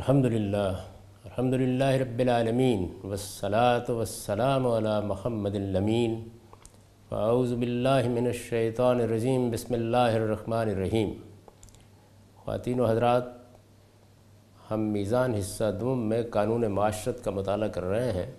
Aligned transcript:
الحمد 0.00 0.24
للہ 0.24 0.72
الحمد 1.24 1.54
للہ 1.54 1.84
رب 1.84 2.18
العالمین، 2.18 2.88
والصلاة 3.04 3.96
والسلام 3.96 4.66
علی 4.66 5.06
محمد 5.06 5.54
الامین. 5.54 6.28
فاعوذ 7.08 7.52
باللہ 7.52 8.08
من 8.08 8.26
الشیطان 8.26 9.00
الرجیم، 9.00 9.50
بسم 9.50 9.74
اللہ 9.74 9.96
الرحمن 9.96 10.68
الرحیم. 10.68 11.12
خواتین 12.36 12.80
و 12.80 12.84
حضرات، 12.84 13.24
ہم 14.70 14.80
میزان 14.80 15.34
حصہ 15.34 15.64
دوم 15.80 16.08
میں 16.08 16.22
قانون 16.22 16.60
معاشرت 16.60 17.24
کا 17.24 17.30
مطالعہ 17.30 17.68
کر 17.68 17.84
رہے 17.84 18.12
ہیں۔ 18.12 18.32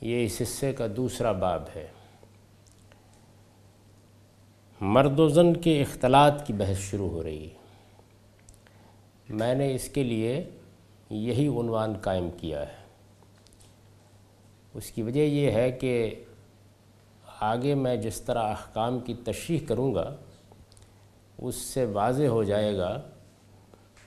یہ 0.00 0.24
اس 0.24 0.42
حصے 0.42 0.72
کا 0.72 0.86
دوسرا 0.96 1.32
باب 1.32 1.62
ہے۔ 1.76 1.86
مرد 4.80 5.20
و 5.20 5.28
زن 5.28 5.54
کے 5.54 5.82
اختلاط 5.82 6.46
کی 6.46 6.52
بحث 6.52 6.78
شروع 6.78 7.08
ہو 7.08 7.22
رہی۔ 7.22 7.44
ہے 7.44 9.34
میں 9.34 9.54
نے 9.54 9.74
اس 9.74 9.88
کے 9.88 10.02
لیے 10.02 10.44
یہی 11.14 11.48
عنوان 11.48 11.94
قائم 12.00 12.30
کیا 12.30 12.60
ہے۔ 12.60 12.82
اس 14.74 14.90
کی 14.90 15.02
وجہ 15.02 15.20
یہ 15.20 15.50
ہے 15.50 15.70
کہ 15.70 16.24
آگے 17.40 17.74
میں 17.74 17.96
جس 17.96 18.20
طرح 18.20 18.42
احکام 18.42 19.00
کی 19.00 19.14
تشریح 19.14 19.58
کروں 19.68 19.94
گا، 19.94 20.16
اس 21.38 21.54
سے 21.54 21.84
واضح 21.84 22.22
ہو 22.22 22.42
جائے 22.42 22.76
گا 22.76 23.00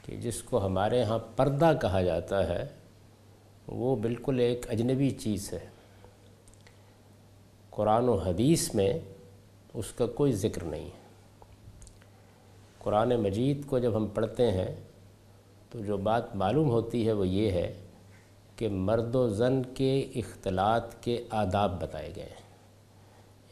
کہ 0.06 0.18
جس 0.18 0.44
کو 0.44 0.66
ہمارے 0.66 1.04
ہاں 1.04 1.20
پردہ 1.36 1.74
کہا 1.82 2.02
جاتا 2.02 2.48
ہے، 2.48 2.68
وہ 3.68 3.96
بالکل 3.96 4.40
ایک 4.40 4.70
اجنبی 4.70 5.10
چیز 5.10 5.54
ہے۔ 5.54 5.68
قرآن 7.70 8.10
و 8.10 8.16
حدیث 8.16 8.76
میں 8.76 9.00
اس 9.74 9.92
کا 9.92 10.06
کوئی 10.06 10.32
ذکر 10.32 10.64
نہیں۔ 10.64 10.86
ہے 10.86 11.06
قرآن 12.80 13.10
مجید 13.10 13.68
کو 13.68 13.80
جب 13.80 13.96
ہم 13.96 14.08
پڑھتے 14.08 14.52
ہیں 14.52 14.76
تو 15.76 15.82
جو 15.82 15.98
بات 15.98 16.36
معلوم 16.36 16.70
ہوتی 16.70 17.08
ہے 17.08 17.12
وہ 17.12 17.28
یہ 17.28 17.52
ہے 17.52 17.74
کہ 18.56 18.70
مرد 18.70 19.16
و 19.16 19.30
زن 19.30 19.62
کے 19.76 20.00
اختلاط 20.16 20.94
کے 21.02 21.24
آداب 21.30 21.82
بتائے 21.82 22.14
گئے 22.16 22.24
ہیں۔ 22.24 22.46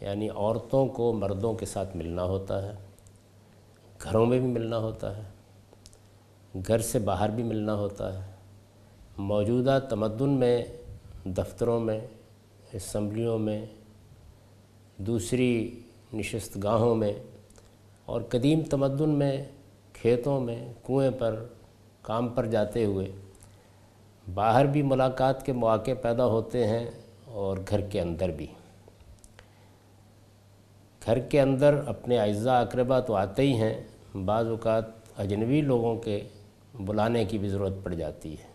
یعنی 0.02 0.30
عورتوں 0.30 0.88
کو 0.88 1.14
مردوں 1.14 1.54
کے 1.54 1.66
ساتھ 1.66 1.98
ملنا 1.98 2.24
ہوتا 2.24 2.62
ہے، 2.62 2.76
گھروں 4.04 4.26
میں 4.26 4.40
بھی 4.40 4.48
ملنا 4.48 4.78
ہوتا 4.78 5.18
ہے، 5.18 5.24
گھر 6.68 6.80
سے 6.80 7.00
باہر 7.00 7.30
بھی 7.30 7.44
ملنا 7.44 7.76
ہوتا 7.76 8.28
ہے۔ 8.28 8.32
موجودہ 9.18 9.80
تمدن 9.90 10.30
میں، 10.30 10.66
دفتروں 11.26 11.80
میں، 11.80 12.00
اسمبلیوں 12.74 13.38
میں، 13.40 13.66
دوسری 14.98 15.80
نشست 16.14 16.64
گاہوں 16.64 16.96
میں 16.96 17.14
اور 18.06 18.22
قدیم 18.22 18.62
تمدن 18.62 19.10
میں، 19.10 19.46
کھیتوں 19.94 20.40
میں، 20.40 20.74
کنویں 20.86 21.12
پر 21.20 21.46
کام 22.04 22.30
پر 22.30 22.46
جاتے 22.46 22.86
ہوئے 22.86 23.12
باہر 24.34 24.66
بھی 24.66 24.82
ملاقات 24.82 25.46
کے 25.46 25.54
مواقع 25.54 25.92
پیدا 26.02 26.26
ہوتے 26.26 26.68
ہیں 26.68 26.86
اور 27.26 27.58
گھر 27.70 27.82
کے 27.82 28.02
اندر 28.02 28.30
بھی۔ 28.30 28.48
گھر 31.06 31.20
کے 31.20 31.42
اندر 31.42 31.74
اپنے 31.88 32.20
اعزاء 32.20 32.62
اقربا 32.62 33.00
تو 33.00 33.16
آتے 33.16 33.42
ہی 33.42 33.54
ہیں، 33.54 33.84
بعض 34.26 34.48
اوقات 34.48 34.86
اجنبی 35.18 35.62
لوگوں 35.62 35.96
کے 35.96 36.28
بلانے 36.74 37.26
کی 37.26 37.38
بھی 37.38 37.50
ضرورت 37.50 37.74
پڑ 37.84 37.94
جاتی 37.94 38.34
ہے۔ 38.34 38.54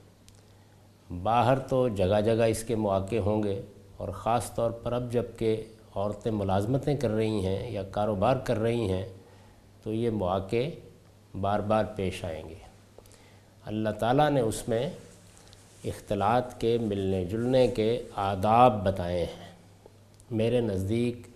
باہر 1.23 1.59
تو 1.59 1.89
جگہ 1.89 2.21
جگہ 2.21 2.43
اس 2.43 2.65
کے 2.65 2.77
مواقع 2.77 3.17
ہوں 3.17 3.43
گے 3.43 3.63
اور 3.97 4.09
خاص 4.09 4.55
طور 4.55 4.71
پر 4.71 4.93
اب 4.93 5.13
جبکہ 5.13 5.65
عورتیں 5.95 6.33
ملازمتیں 6.33 6.97
کر 6.97 7.11
رہی 7.11 7.47
ہیں 7.47 7.71
یا 7.71 7.83
کاروبار 7.83 8.37
کر 8.37 8.59
رہی 8.59 8.91
ہیں 8.91 9.07
تو 9.83 9.93
یہ 9.93 10.11
مواقع 10.11 10.69
بار 11.41 11.61
بار 11.61 11.85
پیش 11.97 12.25
آئیں 12.25 12.49
گے۔ 12.49 12.68
اللہ 13.69 13.89
تعالیٰ 13.89 14.31
نے 14.31 14.41
اس 14.41 14.69
میں 14.69 14.91
اختلاط 15.85 16.61
کے، 16.61 16.79
ملنے 16.79 17.25
جلنے 17.25 17.69
کے 17.69 18.03
آداب 18.15 18.85
بتائے 18.87 19.25
ہیں۔ 19.25 19.53
میرے 20.31 20.61
نزدیک 20.61 21.27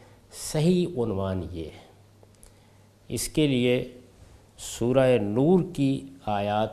صحیح 0.52 0.86
عنوان 0.86 1.42
یہ 1.50 1.64
ہے۔ 1.64 1.86
اس 3.08 3.28
کے 3.28 3.46
لیے 3.46 3.92
سورہ 4.58 5.18
نور 5.18 5.60
کی 5.74 6.06
آیات 6.26 6.70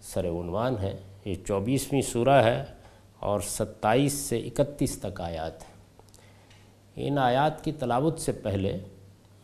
سر 0.00 0.28
عنوان 0.28 0.74
ہے۔ 0.82 0.96
یہ 1.24 1.34
چوبیسویں 1.46 2.02
سورہ 2.02 2.42
ہے 2.44 2.64
اور 3.18 3.40
ستائیس 3.40 4.12
سے 4.12 4.38
اکتیس 4.38 4.98
تک 4.98 5.20
آیات 5.20 5.62
ہیں۔ 5.62 5.74
ان 6.96 7.18
آیات 7.18 7.64
کی 7.64 7.72
تلاوت 7.72 8.20
سے 8.20 8.32
پہلے 8.32 8.78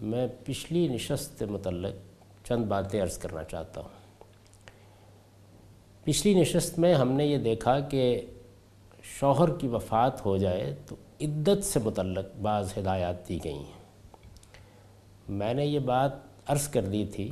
میں 0.01 0.27
پچھلی 0.45 0.89
نشست 0.89 1.39
سے 1.39 1.47
متعلق 1.47 1.95
چند 2.47 2.65
باتیں 2.65 3.03
عرض 3.03 3.19
کرنا 3.19 3.45
چاہتا 3.45 3.81
ہوں۔ 3.81 3.98
پچھلی 6.09 6.35
نشست 6.35 6.79
میں 6.79 6.95
ہم 6.95 7.13
نے 7.13 7.27
یہ 7.27 7.39
دیکھا 7.39 7.81
کہ 7.81 8.21
شوہر 9.03 9.59
کی 9.59 9.69
وفات 9.69 10.27
ہو 10.27 10.37
جائے 10.37 10.75
تو 10.87 10.97
عدت 11.21 11.65
سے 11.65 11.81
متعلق 11.85 12.37
بعض 12.43 12.73
ہدایات 12.79 13.29
دی 13.29 13.39
گئی 13.45 13.55
ہیں۔ 13.55 14.07
میں 15.29 15.55
نے 15.55 15.67
یہ 15.67 15.79
بات 15.79 16.13
عرض 16.47 16.69
کر 16.69 16.85
دی 16.85 17.07
تھی 17.07 17.31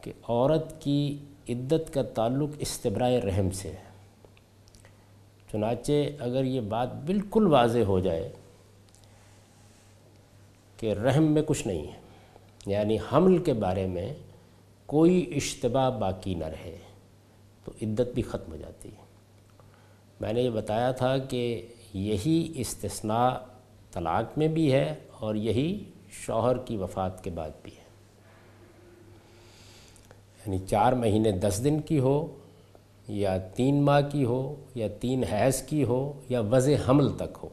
کہ 0.00 0.12
عورت 0.28 0.80
کی 0.80 1.18
عدت 1.48 1.94
کا 1.94 2.02
تعلق 2.02 2.48
استبرائے 2.58 3.20
رحم 3.20 3.50
سے 3.50 3.68
ہے۔ 3.68 3.84
چنانچہ 5.52 5.92
اگر 6.18 6.44
یہ 6.44 6.60
بات 6.60 6.94
بالکل 6.94 7.46
واضح 7.46 7.78
ہو 7.78 8.00
جائے 8.00 8.32
کہ 10.76 10.92
رحم 10.92 11.24
میں 11.24 11.42
کچھ 11.46 11.66
نہیں 11.66 11.86
ہے 11.86 11.98
یعنی 12.66 12.96
حمل 13.12 13.38
کے 13.38 13.52
بارے 13.52 13.86
میں 13.86 14.14
کوئی 14.86 15.32
اشتباہ 15.36 15.90
باقی 15.90 16.34
نہ 16.34 16.44
رہے۔ 16.44 16.78
تو 17.66 17.72
عدت 17.82 18.14
بھی 18.14 18.22
ختم 18.22 18.52
ہو 18.52 18.56
جاتی 18.56 18.88
ہے۔ 18.88 19.02
میں 20.20 20.32
نے 20.32 20.42
یہ 20.42 20.50
بتایا 20.50 20.92
تھا 20.92 21.18
کہ 21.18 21.66
یہی 21.94 22.52
استثناء 22.54 23.30
طلاق 23.92 24.38
میں 24.38 24.48
بھی 24.48 24.72
ہے 24.72 24.94
اور 25.18 25.34
یہی 25.34 25.84
شوہر 26.10 26.58
کی 26.58 26.76
وفات 26.76 27.24
کے 27.24 27.30
بعد 27.30 27.50
بھی 27.62 27.72
ہے۔ 27.72 27.82
یعنی 30.46 30.58
چار 30.66 30.92
مہینے 30.92 31.32
دس 31.32 31.60
دن 31.64 31.80
کی 31.80 31.98
ہو 31.98 32.38
یا 33.08 33.38
تین 33.38 33.82
ماہ 33.82 34.00
کی 34.12 34.24
ہو 34.24 34.54
یا 34.74 34.88
تین 35.00 35.24
حیض 35.24 35.62
کی 35.62 35.84
ہو 35.84 36.20
یا 36.28 36.40
وضع 36.40 36.72
حمل 36.88 37.16
تک 37.16 37.38
ہو۔ 37.42 37.48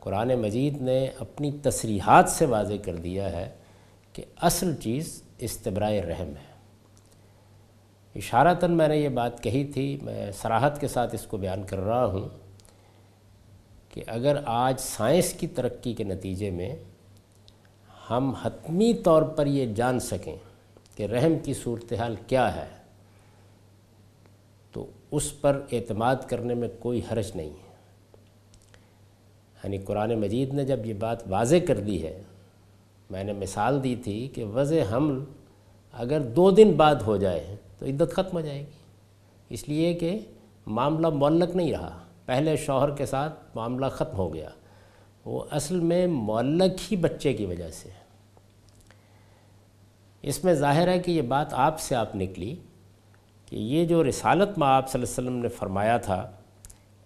قرآن 0.00 0.34
مجید 0.34 0.82
نے 0.82 1.08
اپنی 1.18 1.52
تصریحات 1.62 2.30
سے 2.30 2.46
واضح 2.46 2.74
کر 2.84 2.96
دیا 2.96 3.32
ہے 3.32 3.50
کہ 4.12 4.24
اصل 4.36 4.76
چیز 4.76 5.22
استبرائے 5.38 6.02
رحم 6.02 6.28
ہے۔ 6.28 6.53
اشارتاً 8.14 8.72
میں 8.72 8.88
نے 8.88 8.96
یہ 8.96 9.08
بات 9.08 9.42
کہی 9.42 9.64
تھی، 9.64 9.98
میں 10.02 10.30
سراحت 10.32 10.80
کے 10.80 10.88
ساتھ 10.88 11.14
اس 11.14 11.26
کو 11.26 11.36
بیان 11.36 11.62
کر 11.62 11.78
رہا 11.78 12.04
ہوں 12.04 12.28
کہ 13.88 14.02
اگر 14.06 14.36
آج 14.44 14.80
سائنس 14.80 15.32
کی 15.32 15.46
ترقی 15.46 15.92
کے 15.94 16.04
نتیجے 16.04 16.50
میں 16.50 16.74
ہم 18.10 18.30
حتمی 18.42 18.92
طور 18.94 19.22
پر 19.22 19.46
یہ 19.46 19.74
جان 19.74 20.00
سکیں 20.00 20.36
کہ 20.96 21.06
رحم 21.06 21.38
کی 21.42 21.54
صورتحال 21.54 22.14
کیا 22.26 22.54
ہے، 22.56 22.66
تو 24.72 24.86
اس 25.10 25.40
پر 25.40 25.60
اعتماد 25.72 26.16
کرنے 26.28 26.54
میں 26.54 26.68
کوئی 26.78 27.00
حرج 27.12 27.30
نہیں۔ 27.34 27.50
ہے 27.50 27.72
یعنی 29.64 29.78
قرآن 29.78 30.14
مجید 30.14 30.54
نے 30.54 30.64
جب 30.64 30.86
یہ 30.86 30.94
بات 30.94 31.22
واضح 31.28 31.56
کر 31.68 31.80
دی 31.80 32.02
ہے، 32.02 32.20
میں 33.10 33.24
نے 33.24 33.32
مثال 33.32 33.82
دی 33.84 33.96
تھی 33.96 34.28
کہ 34.28 34.44
وضع 34.44 34.82
حمل 34.92 35.24
اگر 35.94 36.20
دو 36.20 36.50
دن 36.50 36.72
بعد 36.72 36.94
ہو 36.94 37.16
جائے 37.16 37.56
تو 37.84 38.04
عدت 38.04 38.12
ختم 38.12 38.36
ہو 38.36 38.40
جائے 38.40 38.58
گی۔ 38.58 38.72
اس 39.48 39.68
لیے 39.68 39.94
کہ 39.94 40.18
معاملہ 40.66 41.06
معلق 41.06 41.56
نہیں 41.56 41.72
رہا۔ 41.72 41.98
پہلے 42.26 42.56
شوہر 42.56 42.90
کے 42.90 43.06
ساتھ 43.06 43.38
معاملہ 43.54 43.86
ختم 43.86 44.16
ہو 44.16 44.34
گیا۔ 44.34 44.48
وہ 45.24 45.44
اصل 45.50 45.80
میں 45.80 46.06
معلق 46.06 46.92
ہی 46.92 46.96
بچے 46.96 47.32
کی 47.32 47.46
وجہ 47.46 47.70
سے 47.70 47.88
اس 50.22 50.44
میں 50.44 50.54
ظاہر 50.54 50.88
ہے 50.88 50.98
کہ 50.98 51.10
یہ 51.10 51.22
بات 51.22 51.54
آپ 51.54 51.80
سے 51.80 51.94
آپ 51.94 52.16
نکلی 52.16 52.56
کہ 53.46 53.56
یہ 53.56 53.84
جو 53.84 54.04
رسالت 54.04 54.58
میں 54.58 54.68
آپ 54.68 54.90
صلی 54.90 55.02
اللہ 55.02 55.20
علیہ 55.20 55.28
وسلم 55.28 55.42
نے 55.42 55.48
فرمایا 55.48 55.96
تھا 55.96 56.30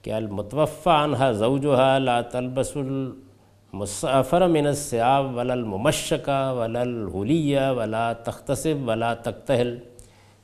کہ 0.02 0.12
المتوفہ 0.12 0.90
عنہ 0.90 1.32
زوجہ 1.32 1.98
لا 1.98 2.20
تلبس 2.20 2.76
المصفر 2.76 4.46
من 4.46 4.66
السیاب 4.66 5.36
ولا 5.36 5.52
الممشقہ 5.54 6.54
ولا 6.54 6.80
الحلیہ 6.80 7.60
ولا 7.76 8.12
تختصب 8.12 8.88
ولا 8.88 9.14
تختہل 9.14 9.78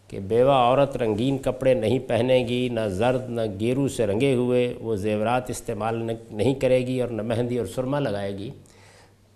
کہ 0.08 0.20
بیوہ 0.20 0.52
عورت 0.52 0.96
رنگین 0.96 1.38
کپڑے 1.38 1.74
نہیں 1.74 1.98
پہنے 1.98 2.38
گی، 2.48 2.68
نہ 2.68 2.80
زرد 2.88 3.30
نہ 3.30 3.40
گیرو 3.60 3.86
سے 3.88 4.06
رنگے 4.06 4.34
ہوئے، 4.34 4.72
وہ 4.80 4.96
زیورات 4.96 5.50
استعمال 5.50 6.02
نہیں 6.30 6.54
کرے 6.54 6.78
گی 6.86 7.00
اور 7.00 7.08
نہ 7.08 7.22
مہندی 7.22 7.58
اور 7.58 7.66
سرما 7.66 7.98
لگائے 7.98 8.36
گی۔ 8.38 8.50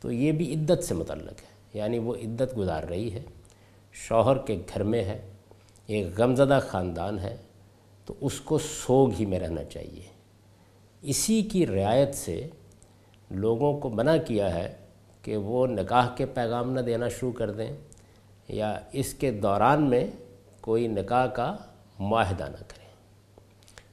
تو 0.01 0.13
یہ 0.13 0.33
بھی 0.33 0.53
عدت 0.55 0.85
سے 0.85 0.95
متعلق 0.95 1.41
ہے 1.43 1.79
یعنی 1.79 1.99
وہ 1.99 2.15
عدت 2.15 2.57
گزار 2.59 2.83
رہی 2.83 3.13
ہے۔ 3.13 3.23
شوہر 3.93 4.39
کے 4.39 4.59
گھر 4.75 4.83
میں 4.83 5.03
ہے، 5.05 5.19
ایک 5.87 6.07
غمزدہ 6.19 6.59
خاندان 6.69 7.19
ہے، 7.19 7.37
تو 8.07 8.15
اس 8.21 8.41
کو 8.41 8.59
سوگ 8.59 9.13
ہی 9.21 9.27
میں 9.27 9.39
رہنا 9.39 9.65
چاہیے۔ 9.65 10.03
اسی 11.03 11.43
کی 11.43 11.67
رعایت 11.67 12.15
سے 12.15 12.41
لوگوں 13.31 13.73
کو 13.79 13.91
منع 13.91 14.17
کیا 14.27 14.55
ہے 14.55 14.73
کہ 15.23 15.37
وہ 15.37 15.67
نکاح 15.67 16.09
کے 16.17 16.27
پیغام 16.27 16.73
نہ 16.73 16.81
دینا 16.81 17.09
شروع 17.09 17.33
کر 17.33 17.51
دیں، 17.51 17.71
یا 18.49 18.75
اس 18.93 19.13
کے 19.15 19.31
دوران 19.31 19.83
میں 19.83 20.07
کوئی 20.69 20.87
نکاح 20.87 21.27
کا 21.27 21.57
معاہدہ 21.99 22.45
نہ 22.45 22.57
کریں 22.57 22.89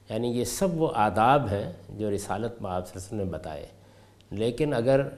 یعنی 0.08 0.28
یہ 0.28 0.44
سب 0.44 0.80
وہ 0.80 0.88
آداب 0.94 1.48
ہیں 1.50 1.72
جو 1.88 2.10
رسالت 2.10 2.62
میں 2.62 2.70
آپ 2.70 3.12
نے 3.12 3.24
بتائے۔ 3.24 3.66
لیکن 4.30 4.74
اگر 4.74 5.08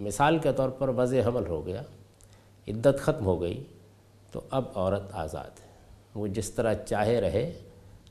مثال 0.00 0.38
کے 0.38 0.52
طور 0.52 0.68
پر 0.68 0.88
وضع 0.88 1.16
حمل 1.26 1.46
ہو 1.46 1.66
گیا، 1.66 1.82
عدت 2.68 3.00
ختم 3.00 3.26
ہو 3.26 3.42
گئی، 3.42 3.64
تو 4.32 4.40
اب 4.50 4.64
عورت 4.74 5.02
آزاد 5.12 5.60
ہے۔ 5.60 5.68
وہ 6.14 6.26
جس 6.26 6.50
طرح 6.50 6.74
چاہے 6.74 7.20
رہے، 7.20 7.52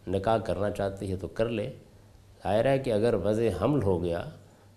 نکاح 0.08 0.38
کرنا 0.38 0.70
چاہتی 0.70 1.12
ہے 1.12 1.16
تو 1.16 1.28
کر 1.28 1.50
لے۔ 1.50 1.72
ظاہر 2.44 2.66
ہے 2.66 2.80
کہ 2.80 2.94
اگر 2.94 3.14
وضع 3.14 3.64
حمل 3.64 3.84
ہو 3.84 4.04
گیا 4.04 4.24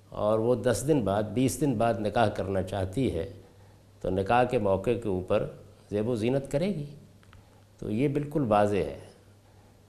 اور 0.08 0.38
وہ 0.38 0.54
دس 0.54 0.84
دن 0.88 1.00
بعد، 1.00 1.22
بیس 1.22 1.60
دن 1.60 1.74
بعد 1.74 1.94
نکاح 1.94 2.28
کرنا 2.28 2.62
چاہتی 2.62 3.18
ہے، 3.18 3.32
تو 4.00 4.10
نکاح 4.10 4.44
کے 4.44 4.58
موقع 4.58 4.90
کے 5.02 5.08
اوپر 5.08 5.46
زیب 5.90 6.08
و 6.08 6.14
زینت 6.14 6.52
کرے 6.52 6.68
گی۔ 6.68 6.86
تو 7.82 7.90
یہ 7.90 8.08
بالکل 8.08 8.44
واضح 8.48 8.76
ہے۔ 8.76 8.98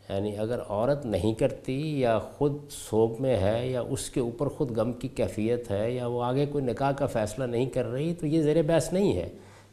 یعنی 0.09 0.37
اگر 0.37 0.59
عورت 0.67 1.05
نہیں 1.05 1.33
کرتی 1.33 1.99
یا 1.99 2.19
خود 2.19 2.57
سوگ 2.69 3.09
میں 3.19 3.37
ہے 3.37 3.67
یا 3.67 3.81
اس 3.81 4.09
کے 4.09 4.19
اوپر 4.19 4.47
خود 4.47 4.77
غم 4.77 4.93
کی 4.93 5.07
کیفیت 5.07 5.71
ہے 5.71 5.91
یا 5.91 6.07
وہ 6.07 6.23
آگے 6.23 6.45
کوئی 6.45 6.63
نکاح 6.63 6.91
کا 6.91 7.05
فیصلہ 7.05 7.43
نہیں 7.43 7.65
کر 7.65 7.85
رہی 7.85 8.13
تو 8.13 8.27
یہ 8.27 8.41
زیر 8.41 8.61
بحث 8.61 8.93
نہیں 8.93 9.17
ہے۔ 9.17 9.29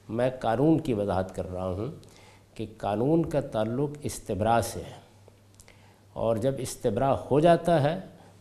میں 0.08 0.30
قانون 0.40 0.78
کی 0.78 0.94
وضاحت 0.94 1.34
کر 1.34 1.52
رہا 1.52 1.68
ہوں 1.68 1.86
کہ 2.54 2.66
قانون 2.76 3.28
کا 3.28 3.40
تعلق 3.40 3.90
استبراء 4.02 4.60
سے 4.60 4.80
ہے۔ 4.80 5.00
اور 6.12 6.36
جب 6.36 6.54
استبراء 6.58 7.14
ہو 7.30 7.40
جاتا 7.40 7.82
ہے 7.82 8.00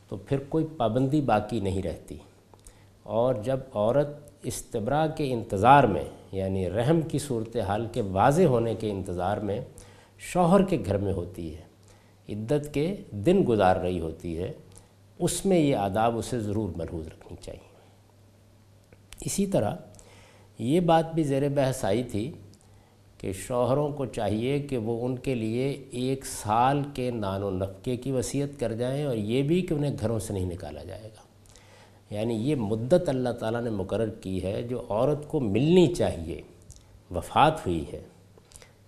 تو 0.09 0.17
پھر 0.17 0.37
کوئی 0.49 0.67
پابندی 0.77 1.21
باقی 1.21 1.59
نہیں 1.59 1.83
رہتی۔ 1.83 2.17
اور 3.03 3.35
جب 3.35 3.59
عورت 3.73 4.07
استبراء 4.43 5.05
کے 5.17 5.33
انتظار 5.33 5.83
میں 5.83 6.05
یعنی 6.31 6.69
رحم 6.69 7.01
کی 7.01 7.19
صورتحال 7.19 7.87
کے 7.91 8.01
واضح 8.01 8.43
ہونے 8.43 8.75
کے 8.75 8.91
انتظار 8.91 9.37
میں 9.37 9.61
شوہر 10.17 10.63
کے 10.63 10.77
گھر 10.85 10.97
میں 10.97 11.13
ہوتی 11.13 11.55
ہے، 11.55 11.61
عدت 12.29 12.73
کے 12.73 12.95
دن 13.11 13.43
گزار 13.47 13.75
رہی 13.75 13.99
ہوتی 13.99 14.37
ہے، 14.37 14.51
اس 15.19 15.45
میں 15.45 15.59
یہ 15.59 15.75
آداب 15.75 16.17
اسے 16.17 16.39
ضرور 16.39 16.69
ملحوظ 16.77 17.07
رکھنی 17.07 17.37
چاہیے۔ 17.41 17.67
اسی 19.25 19.45
طرح 19.45 19.75
یہ 20.59 20.79
بات 20.79 21.13
بھی 21.13 21.23
زیر 21.23 21.49
بحث 21.49 21.85
آئی 21.85 22.03
تھی 22.03 22.31
کہ 23.17 23.33
شوہروں 23.33 23.89
کو 23.89 24.05
چاہیے 24.05 24.59
کہ 24.59 24.77
وہ 24.77 25.05
ان 25.05 25.15
کے 25.15 25.35
لیے 25.35 25.83
ایک 25.91 26.25
سال 26.25 26.81
کے 26.93 27.11
نان 27.11 27.43
و 27.43 27.51
نفقے 27.51 27.97
کی 27.97 28.11
وصیت 28.11 28.59
کر 28.59 28.73
جائیں 28.73 29.05
اور 29.05 29.15
یہ 29.15 29.41
بھی 29.43 29.61
کہ 29.61 29.73
انہیں 29.73 29.95
گھروں 30.01 30.19
سے 30.19 30.33
نہیں 30.33 30.45
نکالا 30.45 30.83
جائے 30.83 31.03
گا۔ 31.03 31.28
یعنی 32.09 32.33
یہ 32.33 32.55
مدت 32.55 33.09
اللہ 33.09 33.29
تعالیٰ 33.29 33.61
نے 33.61 33.69
مقرر 33.69 34.09
کی 34.09 34.43
ہے 34.43 34.63
جو 34.63 34.85
عورت 34.89 35.27
کو 35.27 35.39
ملنی 35.39 35.93
چاہیے، 35.95 36.41
وفات 37.11 37.67
ہوئی 37.67 37.85
ہے۔ 37.93 38.01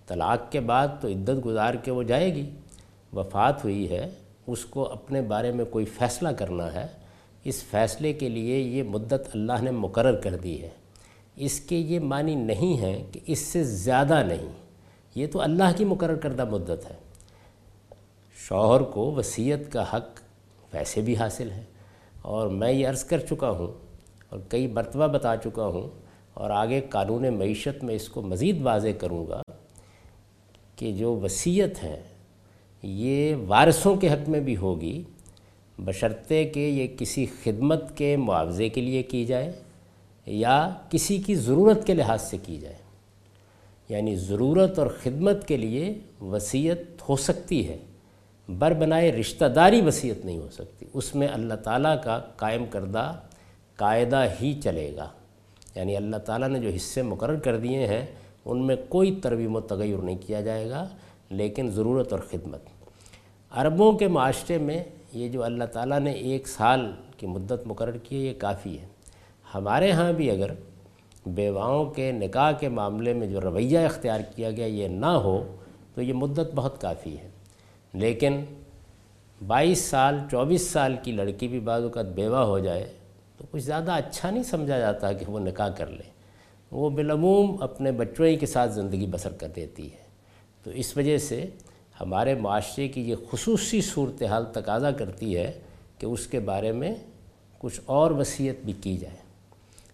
طلاق 0.06 0.52
کے 0.52 0.60
بعد 0.60 0.88
تو 1.00 1.08
عدت 1.08 1.46
گزار 1.46 1.74
کے 1.74 1.90
وہ 1.90 2.02
جائے 2.02 2.34
گی۔ 2.34 2.50
وفات 3.12 3.64
ہوئی 3.64 3.90
ہے، 3.90 4.10
اس 4.46 4.64
کو 4.64 4.92
اپنے 4.92 5.22
بارے 5.22 5.52
میں 5.52 5.64
کوئی 5.64 5.84
فیصلہ 5.84 6.28
کرنا 6.28 6.72
ہے۔ 6.72 6.86
اس 7.44 7.64
فیصلے 7.64 8.12
کے 8.12 8.28
لیے 8.28 8.58
یہ 8.58 8.82
مدت 8.82 9.28
اللہ 9.34 9.62
نے 9.62 9.70
مقرر 9.70 10.16
کر 10.16 10.36
دی 10.36 10.62
ہے۔ 10.62 10.70
اس 11.36 11.60
کے 11.60 11.76
یہ 11.76 12.00
معنی 12.00 12.34
نہیں 12.34 12.80
ہے 12.80 13.04
کہ 13.12 13.20
اس 13.26 13.38
سے 13.38 13.64
زیادہ 13.64 14.22
نہیں، 14.26 14.52
یہ 15.14 15.26
تو 15.32 15.40
اللہ 15.40 15.72
کی 15.76 15.84
مقرر 15.84 16.14
کردہ 16.14 16.44
مدت 16.44 16.90
ہے۔ 16.90 16.96
شوہر 18.48 18.80
کو 18.80 19.14
وصیت 19.14 19.72
کا 19.72 19.96
حق 19.96 20.20
ویسے 20.72 21.00
بھی 21.00 21.16
حاصل 21.16 21.50
ہے۔ 21.50 21.62
اور 22.22 22.48
میں 22.48 22.72
یہ 22.72 22.88
عرض 22.88 23.04
کر 23.04 23.18
چکا 23.18 23.50
ہوں 23.50 23.66
اور 24.28 24.38
کئی 24.48 24.66
مرتبہ 24.66 25.06
بتا 25.06 25.36
چکا 25.36 25.66
ہوں 25.66 25.88
اور 26.34 26.50
آگے 26.50 26.80
قانون 26.88 27.34
معیشت 27.34 27.84
میں 27.84 27.94
اس 27.94 28.08
کو 28.08 28.22
مزید 28.22 28.62
واضح 28.62 28.88
کروں 28.98 29.26
گا 29.26 29.42
کہ 30.76 30.92
جو 30.92 31.20
وصیت 31.22 31.82
ہے، 31.82 32.02
یہ 32.82 33.34
وارثوں 33.48 33.96
کے 33.96 34.08
حق 34.08 34.28
میں 34.28 34.40
بھی 34.40 34.56
ہوگی، 34.56 35.02
بشرطے 35.78 36.44
کہ 36.44 36.60
یہ 36.60 36.86
کسی 36.98 37.26
خدمت 37.42 37.96
کے 37.96 38.16
معاوضے 38.16 38.68
کے 38.68 38.80
لیے 38.80 39.02
کی 39.02 39.24
جائے 39.24 39.52
یا 40.26 40.74
کسی 40.90 41.18
کی 41.18 41.34
ضرورت 41.34 41.86
کے 41.86 41.94
لحاظ 41.94 42.22
سے 42.22 42.36
کی 42.42 42.56
جائے۔ 42.56 42.74
یعنی 43.88 44.16
ضرورت 44.16 44.78
اور 44.78 44.86
خدمت 44.86 45.48
کے 45.48 45.56
لیے 45.56 45.94
وصیت 46.20 46.82
ہو 47.08 47.16
سکتی 47.16 47.68
ہے۔ 47.68 47.78
بر 48.48 48.72
بنائے 48.72 49.12
رشتہ 49.12 49.44
داری 49.44 49.80
وصیت 49.80 50.24
نہیں 50.24 50.38
ہو 50.38 50.48
سکتی۔ 50.52 50.86
اس 50.92 51.14
میں 51.14 51.28
اللہ 51.28 51.54
تعالیٰ 51.54 52.02
کا 52.04 52.20
قائم 52.36 52.64
کردہ 52.70 53.16
قاعدہ 53.76 54.24
ہی 54.42 54.60
چلے 54.60 54.96
گا۔ 54.96 55.08
یعنی 55.74 55.96
اللہ 55.96 56.16
تعالیٰ 56.16 56.48
نے 56.48 56.58
جو 56.58 56.68
حصے 56.76 57.02
مقرر 57.02 57.36
کر 57.36 57.56
دیے 57.56 57.86
ہیں، 57.86 58.06
ان 58.44 58.66
میں 58.66 58.76
کوئی 58.88 59.20
ترمیم 59.22 59.56
و 59.56 59.60
تغیر 59.60 59.96
نہیں 59.96 60.18
کیا 60.26 60.40
جائے 60.40 60.70
گا، 60.70 60.88
لیکن 61.30 61.70
ضرورت 61.70 62.12
اور 62.12 62.20
خدمت۔ 62.30 62.60
عربوں 63.50 63.92
کے 63.92 64.08
معاشرے 64.08 64.58
میں 64.58 64.84
یہ 65.12 65.28
جو 65.28 65.44
اللہ 65.44 65.64
تعالیٰ 65.64 66.00
نے 66.00 66.12
ایک 66.12 66.48
سال 66.48 66.92
کی 67.16 67.26
مدت 67.26 67.66
مقرر 67.66 67.96
کی 67.96 68.16
ہے، 68.16 68.22
یہ 68.22 68.34
کافی 68.38 68.78
ہے۔ 68.78 68.86
ہمارے 69.54 69.90
ہاں 69.90 70.12
بھی 70.12 70.30
اگر 70.30 70.50
بیواؤں 71.26 71.90
کے 71.90 72.12
نکاح 72.12 72.52
کے 72.52 72.68
معاملے 72.68 73.12
میں 73.12 73.26
جو 73.26 73.40
رویہ 73.40 73.78
اختیار 73.78 74.20
کیا 74.36 74.50
گیا 74.50 74.66
یہ 74.66 74.88
نہ 74.88 75.06
ہو، 75.06 75.56
تو 75.94 76.02
یہ 76.02 76.12
مدت 76.12 76.54
بہت 76.54 76.80
کافی 76.80 77.18
ہے۔ 77.18 77.31
لیکن 77.92 78.44
بائیس 79.46 79.78
سال، 79.78 80.18
چوبیس 80.30 80.70
سال 80.70 80.96
کی 81.02 81.12
لڑکی 81.12 81.48
بھی 81.48 81.60
بعض 81.60 81.82
اوقات 81.82 82.06
بیوہ 82.06 82.38
ہو 82.38 82.58
جائے 82.58 82.92
تو 83.36 83.44
کچھ 83.50 83.62
زیادہ 83.62 83.92
اچھا 83.92 84.30
نہیں 84.30 84.42
سمجھا 84.42 84.78
جاتا 84.78 85.12
کہ 85.12 85.24
وہ 85.28 85.40
نکاح 85.40 85.68
کر 85.68 85.86
لے۔ 85.86 86.12
وہ 86.70 86.90
بالعموم 86.90 87.62
اپنے 87.62 87.92
بچوں 87.92 88.26
ہی 88.26 88.36
کے 88.36 88.46
ساتھ 88.46 88.72
زندگی 88.72 89.06
بسر 89.06 89.32
کر 89.32 89.48
دیتی 89.56 89.92
ہے۔ 89.92 90.02
تو 90.62 90.70
اس 90.70 90.96
وجہ 90.96 91.18
سے 91.18 91.46
ہمارے 92.00 92.34
معاشرے 92.34 92.88
کی 92.88 93.10
یہ 93.10 93.14
خصوصی 93.30 93.80
صورتحال 93.80 94.44
تقاضا 94.52 94.90
کرتی 94.90 95.36
ہے 95.36 95.52
کہ 95.98 96.06
اس 96.06 96.26
کے 96.26 96.40
بارے 96.40 96.72
میں 96.72 96.94
کچھ 97.58 97.80
اور 97.86 98.10
وصیت 98.10 98.60
بھی 98.64 98.72
کی 98.72 98.96
جائے۔ 98.96 99.16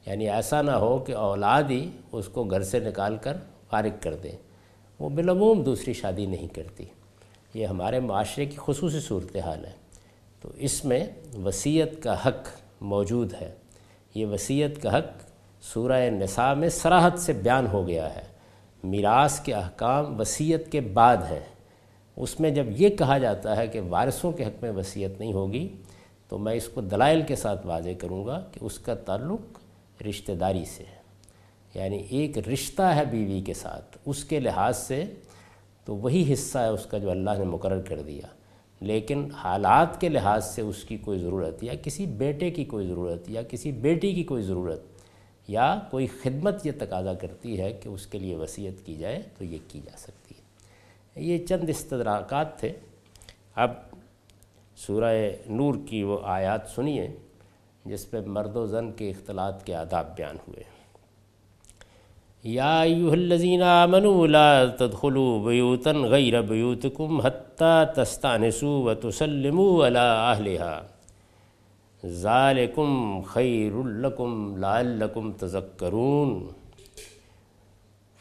یعنی 0.07 0.31
ایسا 0.31 0.63
نہ 0.63 0.71
ہو 0.71 0.99
کہ 0.99 1.13
اولاد 1.13 1.63
ہی 1.71 1.91
اس 2.13 2.29
کو 2.29 2.45
گھر 2.45 2.63
سے 2.63 2.79
نکال 2.79 3.17
کر 3.17 3.37
فارغ 3.71 3.95
کر 4.01 4.15
دیں 4.15 4.37
وہ 4.99 5.09
بالعموم 5.09 5.63
دوسری 5.63 5.93
شادی 5.93 6.27
نہیں 6.27 6.55
کرتی۔ 6.55 6.85
یہ 7.55 7.67
ہمارے 7.67 8.01
معاشرے 8.01 8.47
کی 8.47 8.57
خصوصی 8.61 9.01
صورتحال 9.01 9.65
ہے۔ 9.65 9.73
تو 10.41 10.51
اس 10.57 10.85
میں 10.85 11.07
وصیت 11.45 12.03
کا 12.03 12.27
حق 12.27 12.49
موجود 12.81 13.35
ہے۔ 13.41 13.55
یہ 14.15 14.27
وصیت 14.27 14.83
کا 14.83 14.99
حق 14.99 15.23
سورہ 15.63 16.11
نساء 16.11 16.55
میں 16.55 16.69
سراحت 16.69 17.19
سے 17.19 17.33
بیان 17.33 17.67
ہو 17.67 17.87
گیا 17.87 18.17
ہے۔ 18.17 18.23
میراث 18.85 19.41
کے 19.41 19.55
احکام 19.55 20.21
وصیت 20.21 20.73
کے 20.73 20.81
بعد 20.81 21.17
ہیں۔ 21.17 21.47
اس 22.17 22.41
میں 22.41 22.51
جب 22.51 22.65
یہ 22.69 22.89
کہا 22.89 23.19
جاتا 23.19 23.57
ہے 23.57 23.67
کہ 23.67 23.81
وارثوں 23.81 24.33
کے 24.33 24.45
حق 24.45 24.63
میں 24.63 24.71
وصیت 24.71 25.21
نہیں 25.21 25.33
ہوگی، 25.33 25.77
تو 26.29 26.39
میں 26.39 26.55
اس 26.55 26.69
کو 26.69 26.81
دلائل 26.81 27.23
کے 27.23 27.37
ساتھ 27.37 27.67
واضح 27.67 27.89
کروں 27.99 28.27
گا 28.27 28.45
کہ 28.53 28.65
اس 28.65 28.79
کا 28.79 28.95
تعلق 28.95 29.59
رشتہ 30.09 30.33
داری 30.33 30.65
سے 30.65 30.85
یعنی 31.75 31.97
ایک 31.97 32.49
رشتہ 32.49 32.83
ہے 32.83 33.05
بیوی 33.05 33.41
کے 33.41 33.55
ساتھ، 33.55 33.99
اس 34.07 34.25
کے 34.25 34.41
لحاظ 34.41 34.77
سے 34.79 35.05
تو 35.89 35.97
وہی 35.97 36.33
حصہ 36.33 36.59
ہے 36.59 36.69
اس 36.69 36.87
کا 36.87 36.99
جو 36.99 37.11
اللہ 37.11 37.31
نے 37.39 37.45
مقرر 37.45 37.81
کر 37.83 38.03
دیا۔ 38.03 38.27
لیکن 38.81 39.29
حالات 39.35 40.01
کے 40.01 40.09
لحاظ 40.09 40.45
سے 40.45 40.63
اس 40.63 40.85
کی 40.85 40.97
کوئی 40.97 41.19
ضرورت 41.19 41.65
یا 41.65 41.73
کسی 41.83 42.07
بیٹے 42.07 42.51
کی 42.51 42.65
کوئی 42.65 42.87
ضرورت 42.87 43.31
یا 43.31 43.43
کسی 43.43 43.73
بیٹی 43.73 44.15
کی 44.15 44.25
کوئی 44.25 44.43
ضرورت 44.43 44.83
یا 45.49 45.81
کوئی 45.91 46.07
خدمت 46.07 46.67
یہ 46.67 46.73
تقاضا 46.79 47.15
کرتی 47.15 47.61
ہے 47.61 47.73
کہ 47.73 47.89
اس 47.89 48.07
کے 48.07 48.19
لیے 48.19 48.37
وصیت 48.37 48.87
کی 48.87 48.95
جائے 48.95 49.23
تو 49.39 49.45
یہ 49.45 49.59
کی 49.69 49.81
جا 49.85 49.97
سکتی 49.97 50.35
ہے۔ 50.39 50.43
یہ 51.23 51.47
چند 51.47 51.69
استدراکات 51.69 52.59
تھے۔ 52.61 52.73
اب 53.55 53.71
سورہ 54.77 55.31
نور 55.47 55.75
کی 55.87 56.03
وہ 56.03 56.19
آیات 56.23 56.61
سنیے 56.75 57.09
جس 57.85 58.11
پہ 58.11 58.21
مرد 58.27 58.57
و 58.57 58.67
زن 58.67 58.93
کے 58.93 59.11
اختلاط 59.11 59.65
کے 59.65 59.75
آداب 59.75 60.17
بیان 60.17 60.37
ہوئے۔ 60.49 60.78
یا 62.51 62.81
ایوہ 62.81 63.13
الذین 63.13 63.63
آمنوا 63.63 64.27
لا 64.27 64.67
تدخلوا 64.67 65.39
بیوتا 65.49 65.93
غیر 65.93 66.43
بیوتکم 66.43 67.21
حتی 67.21 67.83
تستانسوا 67.95 68.79
و 68.79 68.95
تسلموا 68.95 69.87
علی 69.87 69.99
اہلها 69.99 70.81
ذالکم 72.07 73.21
خیر 73.21 73.73
لکم 73.85 74.57
لعلکم 74.57 75.33
تذکرون 75.33 76.39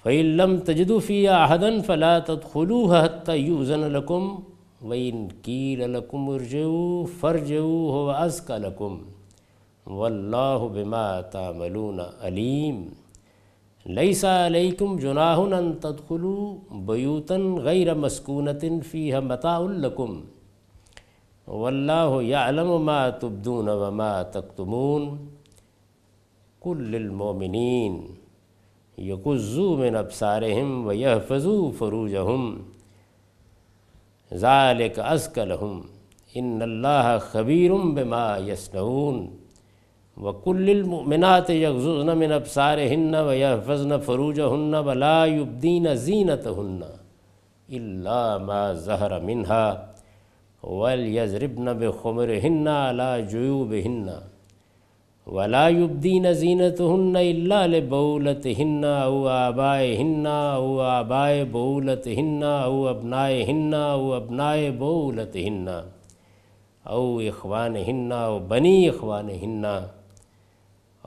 فَإِن 0.04 0.26
لَمْ 0.26 0.58
تَجِدُوا 0.58 1.00
فِيهَا 1.00 1.46
أَحَدًا 1.46 1.82
فَلَا 1.82 2.20
تَدْخُلُوهَا 2.20 3.02
حَتَّى 3.04 3.38
يُؤْذَنَ 3.38 3.88
لَكُمْ. 3.96 4.40
وَإِن 4.82 5.28
قِيلَ 5.46 5.94
لَكُمْ 5.94 6.30
ارْجِعُوا 6.30 7.06
فَارْجِعُوا 7.20 7.92
هُوَ 7.92 8.26
أَزْكَى 8.26 8.58
لَكُمْ. 8.58 8.98
واللہ 9.86 10.68
بما 10.74 11.22
تعملون 11.22 12.00
علیم 12.22 12.90
لیسا 13.96 14.46
علیکم 14.46 14.98
جناح 15.00 15.38
ان 15.38 15.74
تدخلوا 15.82 16.76
بیوتا 16.86 17.36
غیر 17.64 17.94
مسکونت 17.94 18.66
فیہ 18.92 19.18
متاع 19.18 19.60
لکم. 19.68 20.20
واللہ 21.48 22.22
یعلم 22.24 22.82
ما 22.86 23.10
تبدون 23.10 23.70
وما 23.70 24.22
تکتمون. 24.24 25.08
کل 26.62 26.84
للمومنین 26.92 27.98
یقزو 28.98 29.76
من 29.78 29.96
ابصارہم 29.96 30.88
ویحفظو 30.88 31.72
فروجہم. 31.78 32.62
ذالک 34.34 35.00
ازکلہم. 35.00 35.82
ان 36.36 36.62
اللہ 36.62 37.18
خبیرم 37.32 37.94
بما 37.96 38.38
یسنعون 38.48 39.26
وکل 40.22 40.70
المؤمنات 40.70 41.50
یغززن 41.50 42.18
من 42.18 42.32
ابصارهن 42.32 43.16
ویحفظن 43.16 43.98
فروجهن 43.98 44.74
ولا 44.88 45.26
يبدین 45.26 45.96
زینتهن 45.96 46.82
الا 47.78 48.38
ما 48.38 48.74
ظهر 48.74 49.20
منها 49.20 49.66
ولیضربن 50.64 51.74
بخمرهن 51.74 52.68
على 52.68 53.22
جیوبهن 53.32 54.08
ولا 55.36 55.68
يبدين 55.70 56.34
زينتهن 56.34 57.16
إلا 57.18 57.68
لبولتهن 57.68 58.84
أو 58.86 59.30
آبائهن 59.30 60.26
أو 60.28 60.82
آباء 60.82 61.44
بولتهن 61.44 62.44
أو 62.44 62.90
أبنائهن 62.90 63.74
أو 63.74 64.18
أبناء 64.18 64.70
بولتهن 64.70 65.84
أو 66.88 67.20
إخوانهن 67.20 68.12
أو 68.12 68.40
بني 68.40 68.92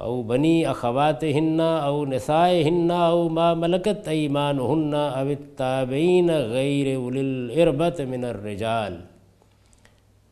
إخوانهن 0.00 0.06
أو 0.06 0.22
بني 0.22 0.70
أخواتهن 0.70 1.60
أو 1.60 2.04
نسائهن 2.04 2.90
أو 2.90 3.28
ما 3.28 3.54
ملكت 3.54 4.08
أيمانهن 4.08 4.94
أو 4.94 5.28
التابعين 5.30 6.30
غير 6.30 6.96
أولي 6.96 7.20
الإربة 7.20 7.98
من 8.04 8.24
الرجال 8.24 9.00